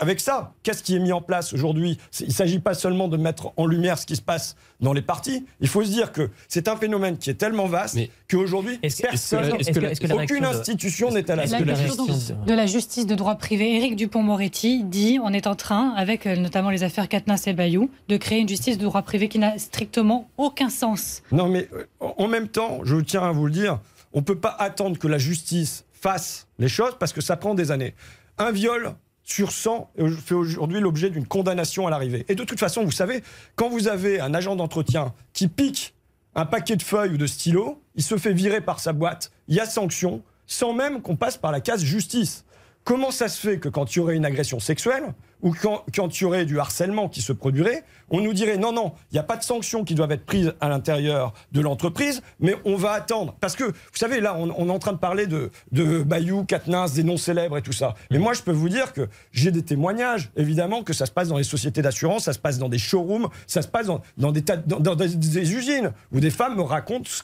[0.00, 0.52] avec ça.
[0.62, 1.98] Qu'est-ce qui est mis en place aujourd'hui?
[2.20, 5.02] Il ne s'agit pas seulement de mettre en lumière ce qui se passe dans les
[5.02, 5.46] partis.
[5.60, 9.08] Il faut se dire que c'est un phénomène qui est tellement vaste Mais- qu'aujourd'hui, personne,
[9.12, 12.06] est-ce que- est-ce que- est-ce que la aucune institution n'est à la La réaction
[12.46, 16.36] de la justice de droit privé, Éric Dupont-Moretti dit on est en train, avec euh,
[16.36, 19.58] notamment les affaires Katnas et Bayou, de créer une justice de droit privé qui n'a
[19.58, 21.22] strictement aucun sens.
[21.32, 23.80] Non, mais euh, en même temps, je tiens à vous le dire,
[24.12, 27.54] on ne peut pas attendre que la justice fasse les choses parce que ça prend
[27.54, 27.94] des années.
[28.38, 29.90] Un viol sur 100
[30.24, 32.24] fait aujourd'hui l'objet d'une condamnation à l'arrivée.
[32.28, 33.22] Et de toute façon, vous savez,
[33.54, 35.94] quand vous avez un agent d'entretien qui pique
[36.34, 39.56] un paquet de feuilles ou de stylos, il se fait virer par sa boîte, il
[39.56, 42.44] y a sanction, sans même qu'on passe par la case justice.
[42.84, 46.22] Comment ça se fait que quand il y aurait une agression sexuelle ou quand, il
[46.22, 49.24] y aurait du harcèlement qui se produirait, on nous dirait non, non, il n'y a
[49.24, 53.34] pas de sanctions qui doivent être prises à l'intérieur de l'entreprise, mais on va attendre.
[53.40, 56.44] Parce que, vous savez, là, on, on est en train de parler de, de Bayou,
[56.44, 57.94] Katnins, des noms célèbres et tout ça.
[58.10, 61.28] Mais moi, je peux vous dire que j'ai des témoignages, évidemment, que ça se passe
[61.28, 64.30] dans les sociétés d'assurance, ça se passe dans des showrooms, ça se passe dans, dans
[64.30, 67.22] des, tas- dans, dans des, des usines où des femmes me racontent ce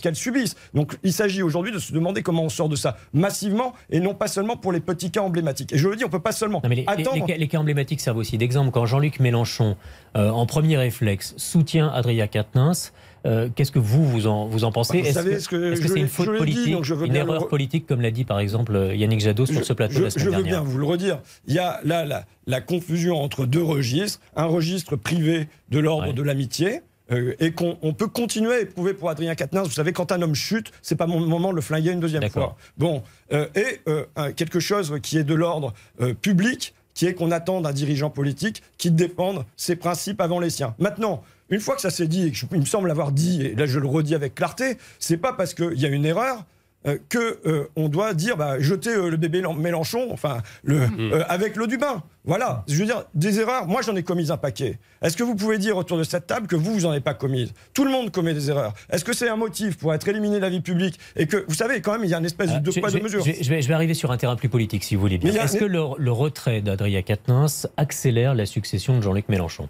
[0.00, 0.56] qu'elles subissent.
[0.74, 4.14] Donc, il s'agit aujourd'hui de se demander comment on sort de ça massivement et non
[4.14, 5.72] pas seulement pour les petits cas emblématiques.
[5.72, 7.26] Et je le dis, on peut pas seulement Non, mais les, les- attendre.
[7.26, 8.70] les cas- les cas emblématiques servent aussi d'exemple.
[8.70, 9.76] Quand Jean-Luc Mélenchon,
[10.16, 12.92] euh, en premier réflexe, soutient Adria Quatennens,
[13.26, 14.98] euh, qu'est-ce que vous, vous en, vous en pensez?
[14.98, 16.66] Est-ce que ce c'est une l'ai- faute dit, politique,
[17.06, 19.64] une le erreur re- politique, comme l'a dit par exemple euh, Yannick Jadot sur Je-
[19.64, 20.62] ce plateau je, la semaine je veux dernière?
[20.62, 21.20] bien vous le redire.
[21.46, 24.20] Il y a là la, la confusion entre deux registres.
[24.36, 26.12] Un registre privé de l'ordre Ouais.
[26.14, 26.80] de l'amitié.
[27.12, 29.66] euh, et qu'on on peut continuer à éprouver pour Adrien Quatennens.
[29.66, 32.28] Vous savez, quand un homme chute, c'est pas mon moment de le flinguer une deuxième
[32.30, 32.56] fois.
[32.78, 33.02] Bon,
[33.32, 34.04] euh, et euh,
[34.36, 38.62] quelque chose qui est de l'ordre euh, public, qui est qu'on attend d'un dirigeant politique
[38.76, 40.74] qui défende ses principes avant les siens.
[40.78, 43.64] Maintenant, une fois que ça s'est dit, et il me semble l'avoir dit, et là
[43.64, 46.44] je le redis avec clarté, c'est pas parce qu'il y a une erreur
[46.86, 51.22] euh, que euh, on doit dire bah, jeter euh, le bébé Mélenchon, enfin le, euh,
[51.28, 52.02] avec l'eau du bain.
[52.24, 53.66] Voilà, je veux dire des erreurs.
[53.66, 54.78] Moi j'en ai commis un paquet.
[55.02, 57.14] Est-ce que vous pouvez dire autour de cette table que vous vous en avez pas
[57.14, 58.72] commises Tout le monde commet des erreurs.
[58.90, 61.54] Est-ce que c'est un motif pour être éliminé de la vie publique et que vous
[61.54, 63.02] savez quand même il y a une espèce Ah, de deux je, poids je vais,
[63.02, 63.24] mesures.
[63.24, 65.32] je vais- je arriver sur un terrain plus politique, si vous voulez bien.
[65.32, 69.68] Est-ce que le, le retrait d'Adrien Quatennens accélère la succession de Jean-Luc Mélenchon?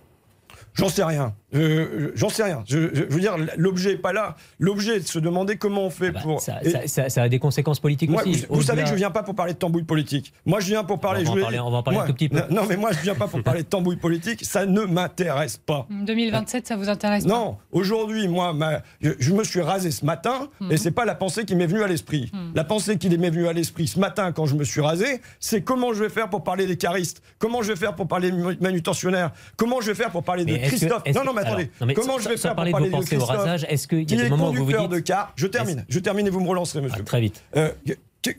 [0.75, 1.35] J'en sais rien.
[1.55, 2.63] Euh, J'en sais rien.
[2.69, 4.37] Je, veux dire, l'objet n'est pas là.
[4.59, 6.41] L'objet est de se demander comment on fait Bah, pour.
[6.41, 8.47] ça, Et- ça- ça- ça a des conséquences politiques Moi, aussi.
[8.49, 10.33] vous, vous savez que je viens pas pour parler de tambouille politique.
[10.47, 11.23] Moi, je viens pour parler.
[11.27, 12.41] On va je en parler- on va en parler un tout petit peu.
[12.51, 14.45] Non, mais moi, je viens pas pour parler de tambouille politique.
[14.45, 15.87] Ça ne m'intéresse pas.
[15.91, 20.05] 2027, ça vous intéresse pas Non, aujourd'hui, moi, ma- je, je me suis rasé ce
[20.05, 20.73] matin Mhm.
[20.73, 22.31] et c'est pas la pensée qui m'est venue à l'esprit.
[22.55, 25.63] La pensée qui m'est venue à l'esprit ce matin quand je me suis rasé, c'est
[25.63, 28.57] comment je vais faire pour parler des caristes, comment je vais faire pour parler des
[28.61, 31.03] manutentionnaires, comment je vais faire pour parler de Mais Christophe.
[31.15, 31.71] non, non, mais attendez.
[31.77, 33.89] alors, mais comment sans- je vais sans faire pour parler de pensées au rasage, est-ce
[33.89, 35.33] qu'il y a des est moments où vous dites- de car?
[35.37, 36.99] Je termine, je termine et vous me relancerez, monsieur.
[37.01, 37.43] Ah, Très vite.
[37.57, 37.71] Euh,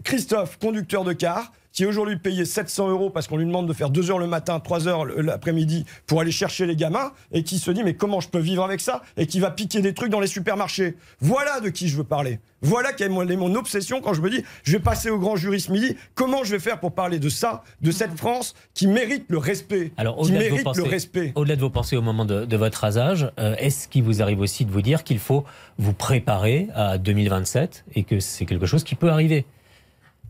[0.03, 3.73] Christophe, conducteur de car, qui est aujourd'hui payé 700 euros parce qu'on lui demande de
[3.73, 7.59] faire 2 heures le matin, 3 heures l'après-midi pour aller chercher les gamins, et qui
[7.59, 10.09] se dit mais comment je peux vivre avec ça Et qui va piquer des trucs
[10.09, 10.95] dans les supermarchés.
[11.19, 12.39] Voilà de qui je veux parler.
[12.61, 15.59] Voilà quelle est mon, obsession quand je me dis je vais passer au grand jury
[15.59, 15.95] ce midi.
[16.15, 19.91] Comment je vais faire pour parler de ça, de cette France qui mérite le respect
[19.97, 21.31] Alors, Qui au-delà de, vos mérite le pensées, respect.
[21.35, 24.39] au-delà de vos pensées au moment de, de votre rasage, euh, est-ce qu'il vous arrive
[24.39, 25.43] aussi de vous dire qu'il faut
[25.77, 29.45] vous préparer à 2027 et que c'est quelque chose qui peut arriver?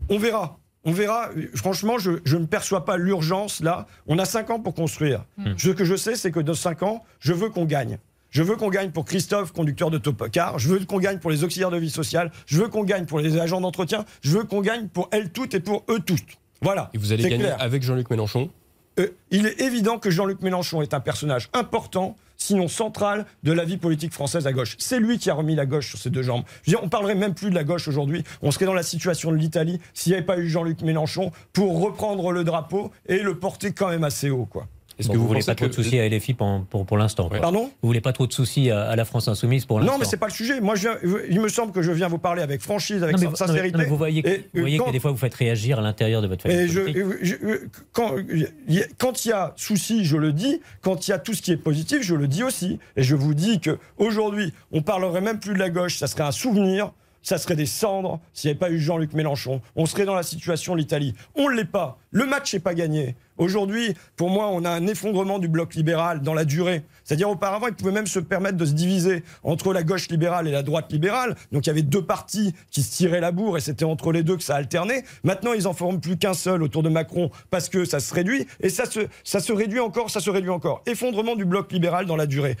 [0.08, 0.58] On verra.
[0.84, 1.30] On verra.
[1.54, 3.86] Franchement, je, je ne perçois pas l'urgence là.
[4.06, 5.24] On a 5 ans pour construire.
[5.56, 7.98] Ce que je sais, c'est que dans 5 ans, je veux qu'on gagne.
[8.30, 10.58] Je veux qu'on gagne pour Christophe, conducteur de Topocar.
[10.58, 12.32] Je veux qu'on gagne pour les auxiliaires de vie sociale.
[12.46, 14.06] Je veux qu'on gagne pour les agents d'entretien.
[14.22, 16.20] Je veux qu'on gagne pour elles toutes et pour eux tous.
[16.62, 16.90] Voilà.
[16.94, 17.56] Et vous allez gagner clair.
[17.60, 18.50] avec Jean-Luc Mélenchon?
[18.98, 23.64] Euh, il est évident que Jean-Luc Mélenchon est un personnage important, sinon central, de la
[23.64, 24.76] vie politique française à gauche.
[24.78, 26.44] C'est lui qui a remis la gauche sur ses deux jambes.
[26.62, 28.24] Je veux dire, on parlerait même plus de la gauche aujourd'hui.
[28.42, 31.80] On serait dans la situation de l'Italie s'il n'y avait pas eu Jean-Luc Mélenchon pour
[31.80, 34.46] reprendre le drapeau et le porter quand même assez haut.
[34.46, 34.66] Quoi.
[34.98, 37.28] Est-ce que vous, vous voulez pas trop de soucis à LFI pour, pour, pour l'instant
[37.28, 37.40] quoi.
[37.40, 37.70] Pardon?
[37.82, 40.04] Vous voulez pas trop de soucis à, à la France insoumise pour l'instant Non, mais
[40.04, 40.60] c'est pas le sujet.
[40.60, 40.98] Moi, je viens-
[41.30, 43.72] il me semble que je viens vous parler avec franchise, avec Non, mais, sincérité.
[43.72, 45.78] non, mais vous voyez, que- Et, vous voyez quand- que des fois vous faites réagir
[45.78, 46.58] à l'intérieur de votre famille.
[46.58, 47.02] Et je, politique.
[47.22, 47.56] je- je-
[47.92, 50.60] quand il y a- quand il y a souci, je le dis.
[50.82, 52.78] Quand il y a tout ce qui est positif, je le dis aussi.
[52.96, 55.96] Et je vous dis que aujourd'hui, on parlerait même plus de la gauche.
[55.96, 56.92] Ça serait un souvenir.
[57.22, 59.62] Ça serait des cendres s'il n'y avait pas eu Jean-Luc Mélenchon.
[59.76, 61.14] On serait dans la situation de l'Italie.
[61.34, 61.98] On ne l'est pas.
[62.10, 63.16] Le match n'est pas gagné.
[63.38, 66.82] Aujourd'hui, pour moi, on a un effondrement du bloc libéral dans la durée.
[67.04, 70.52] C'est-à-dire, auparavant, ils pouvaient même se permettre de se diviser entre la gauche libérale et
[70.52, 71.36] la droite libérale.
[71.50, 74.22] Donc, il y avait deux partis qui se tiraient la bourre et c'était entre les
[74.22, 75.04] deux que ça alternait.
[75.24, 78.46] Maintenant, ils en forment plus qu'un seul autour de Macron parce que ça se réduit
[78.60, 80.82] et ça se, réduit encore, ça se réduit encore.
[80.86, 82.56] Effondrement du bloc libéral dans la durée.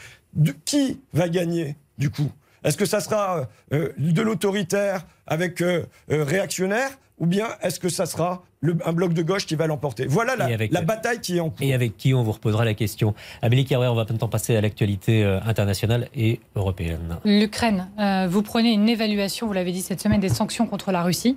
[0.64, 2.30] Qui va gagner, du coup?
[2.64, 7.88] Est-ce que ça sera euh, de l'autoritaire avec euh, euh, réactionnaire ou bien est-ce que
[7.88, 10.06] ça sera le- un bloc de gauche qui va l'emporter?
[10.06, 11.58] Voilà la, avec- la bataille qui est en cours.
[11.66, 13.14] Et avec qui on vous reposera la question?
[13.42, 17.18] Amélie Carrère, on va maintenant passer à l'actualité internationale et européenne.
[17.24, 21.02] L'Ukraine, euh, vous prenez une évaluation, vous l'avez dit cette semaine, des sanctions contre la
[21.02, 21.36] Russie.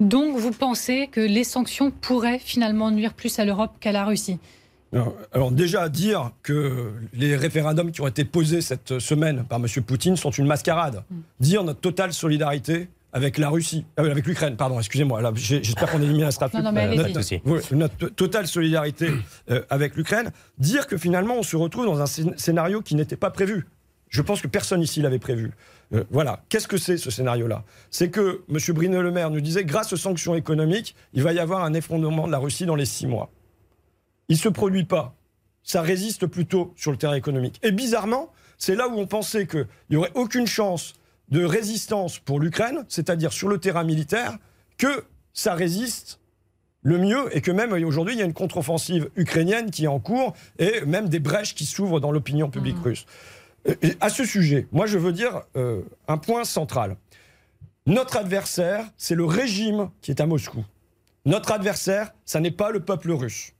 [0.00, 4.38] Donc vous pensez que les sanctions pourraient finalement nuire plus à l'Europe qu'à la Russie?
[4.94, 9.66] Alors, alors déjà, dire que les référendums qui ont été posés cette semaine par M.
[9.84, 11.02] Poutine sont une mascarade.
[11.40, 16.30] Dire notre totale solidarité avec la Russie, euh, avec l'Ukraine, pardon, excusez-moi, j'espère qu'on éliminera
[16.58, 16.86] Non, non, mais
[17.46, 19.08] Euh, notre, notre totale solidarité
[19.50, 23.16] euh, avec l'Ukraine, dire que finalement on se retrouve dans un scén- scénario qui n'était
[23.16, 23.66] pas prévu.
[24.08, 25.52] Je pense que personne ici l'avait prévu.
[25.92, 26.42] Euh, voilà.
[26.48, 27.62] Qu'est-ce que c'est ce scénario-là?
[27.90, 28.58] C'est que M.
[28.74, 32.26] Bruno Le Maire nous disait, grâce aux sanctions économiques, il va y avoir un effondrement
[32.26, 33.30] de la Russie dans les six mois.
[34.28, 35.14] Il ne se produit pas.
[35.62, 37.58] Ça résiste plutôt sur le terrain économique.
[37.62, 40.94] Et bizarrement, c'est là où on pensait qu'il n'y aurait aucune chance
[41.30, 44.38] de résistance pour l'Ukraine, c'est-à-dire sur le terrain militaire,
[44.76, 46.20] que ça résiste
[46.82, 50.00] le mieux et que même aujourd'hui il y a une contre-offensive ukrainienne qui est en
[50.00, 53.06] cours et même des brèches qui s'ouvrent dans l'opinion publique russe.
[53.68, 56.96] Euh, et à ce sujet, moi je veux dire euh, un point central.
[57.86, 60.64] Notre adversaire, c'est le régime qui est à Moscou.
[61.26, 63.52] Notre adversaire, ça n'est pas le peuple russe.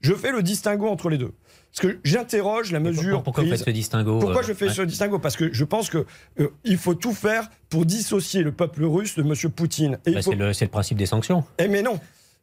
[0.00, 1.32] Je fais le distinguo entre les deux.
[1.74, 4.68] Parce que j'interroge la mesure Pourquoi vous prise- faites ce distinguo pourquoi euh, je fais
[4.68, 4.72] ouais.
[4.72, 5.18] ce distinguo?
[5.18, 6.06] Parce que je pense que
[6.40, 9.34] euh, il faut tout faire pour dissocier le peuple russe de M.
[9.52, 9.98] Poutine.
[10.06, 11.44] Bah, faut- C'est le, principe des sanctions.
[11.58, 11.98] eh mais non.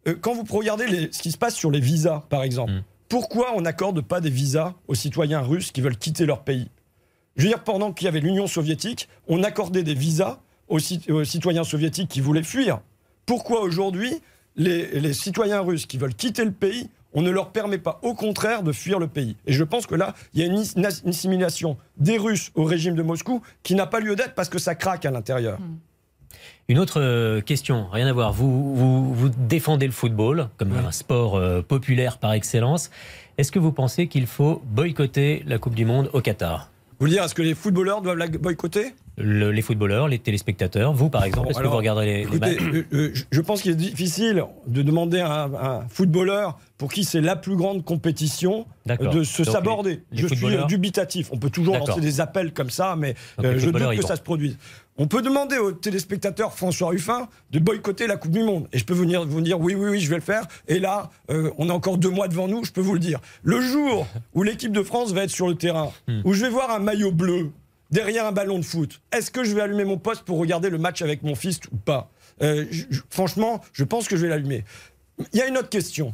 [0.07, 2.83] Euh, quand vous regardez les- ce qui se passe sur les visas, par exemple, Mm.
[3.09, 6.69] pourquoi on n'accorde pas des visas aux citoyens russes qui veulent quitter leur pays?
[7.35, 11.01] Je veux dire, pendant qu'il y avait l'Union soviétique, on accordait des visas aux, ci-
[11.09, 12.81] aux citoyens soviétiques qui voulaient fuir.
[13.25, 14.21] Pourquoi aujourd'hui
[14.55, 18.13] les, les citoyens russes qui veulent quitter le pays, on ne leur permet pas, au
[18.13, 19.35] contraire, de fuir le pays.
[19.45, 22.95] Et je pense que là, il y a une, une assimilation des Russes au régime
[22.95, 25.59] de Moscou qui n'a pas lieu d'être parce que ça craque à l'intérieur.
[26.69, 28.31] Une autre euh, question, rien à voir.
[28.31, 32.89] Vous, vous, vous défendez le football comme un sport euh, populaire par excellence.
[33.37, 36.69] Est-ce que vous pensez qu'il faut boycotter la Coupe du Monde au Qatar?
[36.91, 38.93] Vous voulez dire, est-ce que les footballeurs doivent la boycotter?
[39.17, 42.39] Le- Les footballeurs, les téléspectateurs, vous par exemple, est-ce que vous regardez les, les Écoutez,
[42.39, 42.61] matchs?
[42.73, 47.03] euh, euh, je- pense qu'il est difficile de demander à un, un footballeur pour qui
[47.03, 50.01] c'est la plus grande compétition de se Donc, saborder.
[50.11, 51.29] les- je suis dubitatif.
[51.31, 54.07] On peut toujours lancer des appels comme ça, mais euh, je doute que vont.
[54.07, 54.57] ça se produise.
[54.97, 58.67] On peut demander aux téléspectateurs François Ruffin de boycotter la Coupe du Monde.
[58.73, 60.43] Et je peux venir vous dire oui, oui, oui, je vais le faire.
[60.67, 63.19] Et là, euh, on a encore deux mois devant nous, je peux vous le dire.
[63.43, 66.21] Le jour où l'équipe de France va être sur le terrain, Hmm.
[66.25, 67.51] où je vais voir un maillot bleu
[67.93, 70.77] derrière un ballon de foot, est-ce que je vais allumer mon poste pour regarder le
[70.77, 72.09] match avec mon fils ou pas?
[72.41, 72.65] Euh,
[73.09, 74.65] Franchement, je pense que je vais l'allumer.
[75.31, 76.13] Il y a une autre question.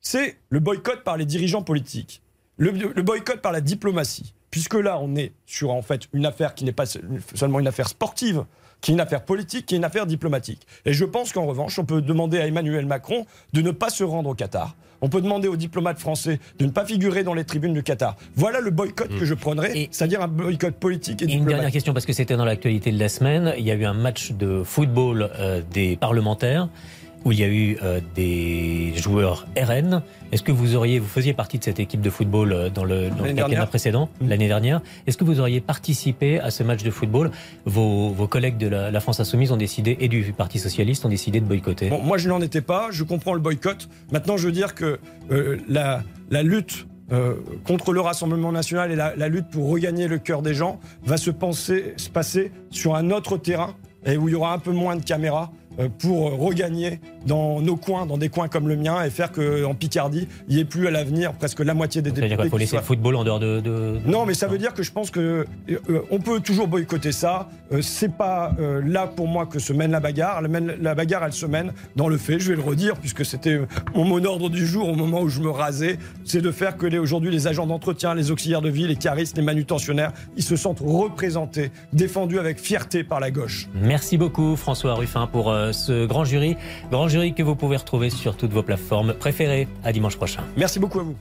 [0.00, 2.22] C'est le boycott par les dirigeants politiques.
[2.56, 4.32] Le, le boycott par la diplomatie.
[4.50, 7.88] Puisque là, on est sur en fait une affaire qui n'est pas seulement une affaire
[7.88, 8.44] sportive,
[8.80, 10.66] qui est une affaire politique, qui est une affaire diplomatique.
[10.84, 14.04] Et je pense qu'en revanche, on peut demander à Emmanuel Macron de ne pas se
[14.04, 14.74] rendre au Qatar.
[15.02, 18.16] On peut demander aux diplomates français de ne pas figurer dans les tribunes du Qatar.
[18.36, 21.48] Voilà le boycott que je prendrais, c'est-à-dire un boycott politique et Et une diplomatique.
[21.56, 23.54] dernière question, parce que c'était dans l'actualité de la semaine.
[23.58, 26.68] Il y a eu un match de football euh, des parlementaires
[27.24, 30.02] où il y a eu euh, des joueurs RN.
[30.32, 33.10] Est-ce que vous auriez, vous faisiez partie de cette équipe de football euh, dans le,
[33.10, 33.68] dans le quinquennat dernière.
[33.68, 34.28] précédent, Mm.
[34.28, 34.80] l'année dernière?
[35.06, 37.30] Est-ce que vous auriez participé à ce match de football?
[37.66, 41.08] Vos, vos collègues de la, la France Insoumise ont décidé, et du Parti Socialiste, ont
[41.10, 41.88] décidé de boycotter.
[41.90, 42.88] Bon, moi, je n'en étais pas.
[42.90, 43.88] Je comprends le boycott.
[44.12, 44.98] Maintenant, je veux dire que
[45.30, 50.06] euh, la, la lutte euh, contre le Rassemblement national et la, la lutte pour regagner
[50.08, 53.74] le cœur des gens va se, penser, se passer sur un autre terrain
[54.06, 55.50] et où il y aura un peu moins de caméras
[55.88, 59.74] pour euh, regagner dans nos coins, dans des coins comme le mien, et faire qu'en
[59.74, 62.36] Picardie, il n'y ait plus à l'avenir presque la moitié des députés.
[62.36, 63.60] qu'il faut laisser le football en dehors de.
[63.60, 67.12] de- non, mais ça veut dire que je pense que euh, on peut toujours boycotter
[67.12, 67.48] ça.
[67.72, 70.42] Euh, c'est pas euh, là pour moi que se mène la bagarre.
[70.42, 72.38] La, bagarre, elle se mène dans le fait.
[72.38, 75.28] Je vais le redire puisque c'était euh, mon mot d'ordre du jour au moment où
[75.28, 78.86] je me rasais, c'est de faire que aujourd'hui les agents d'entretien, les auxiliaires de vie,
[78.86, 83.68] les caristes, les manutentionnaires, ils se sentent représentés, défendus avec fierté par la gauche.
[83.74, 86.56] Merci beaucoup François Ruffin pour ce grand jury.
[86.90, 89.68] Grand jury que vous pouvez retrouver sur toutes vos plateformes préférées.
[89.84, 90.42] À dimanche prochain.
[90.56, 91.16] Merci beaucoup à vous.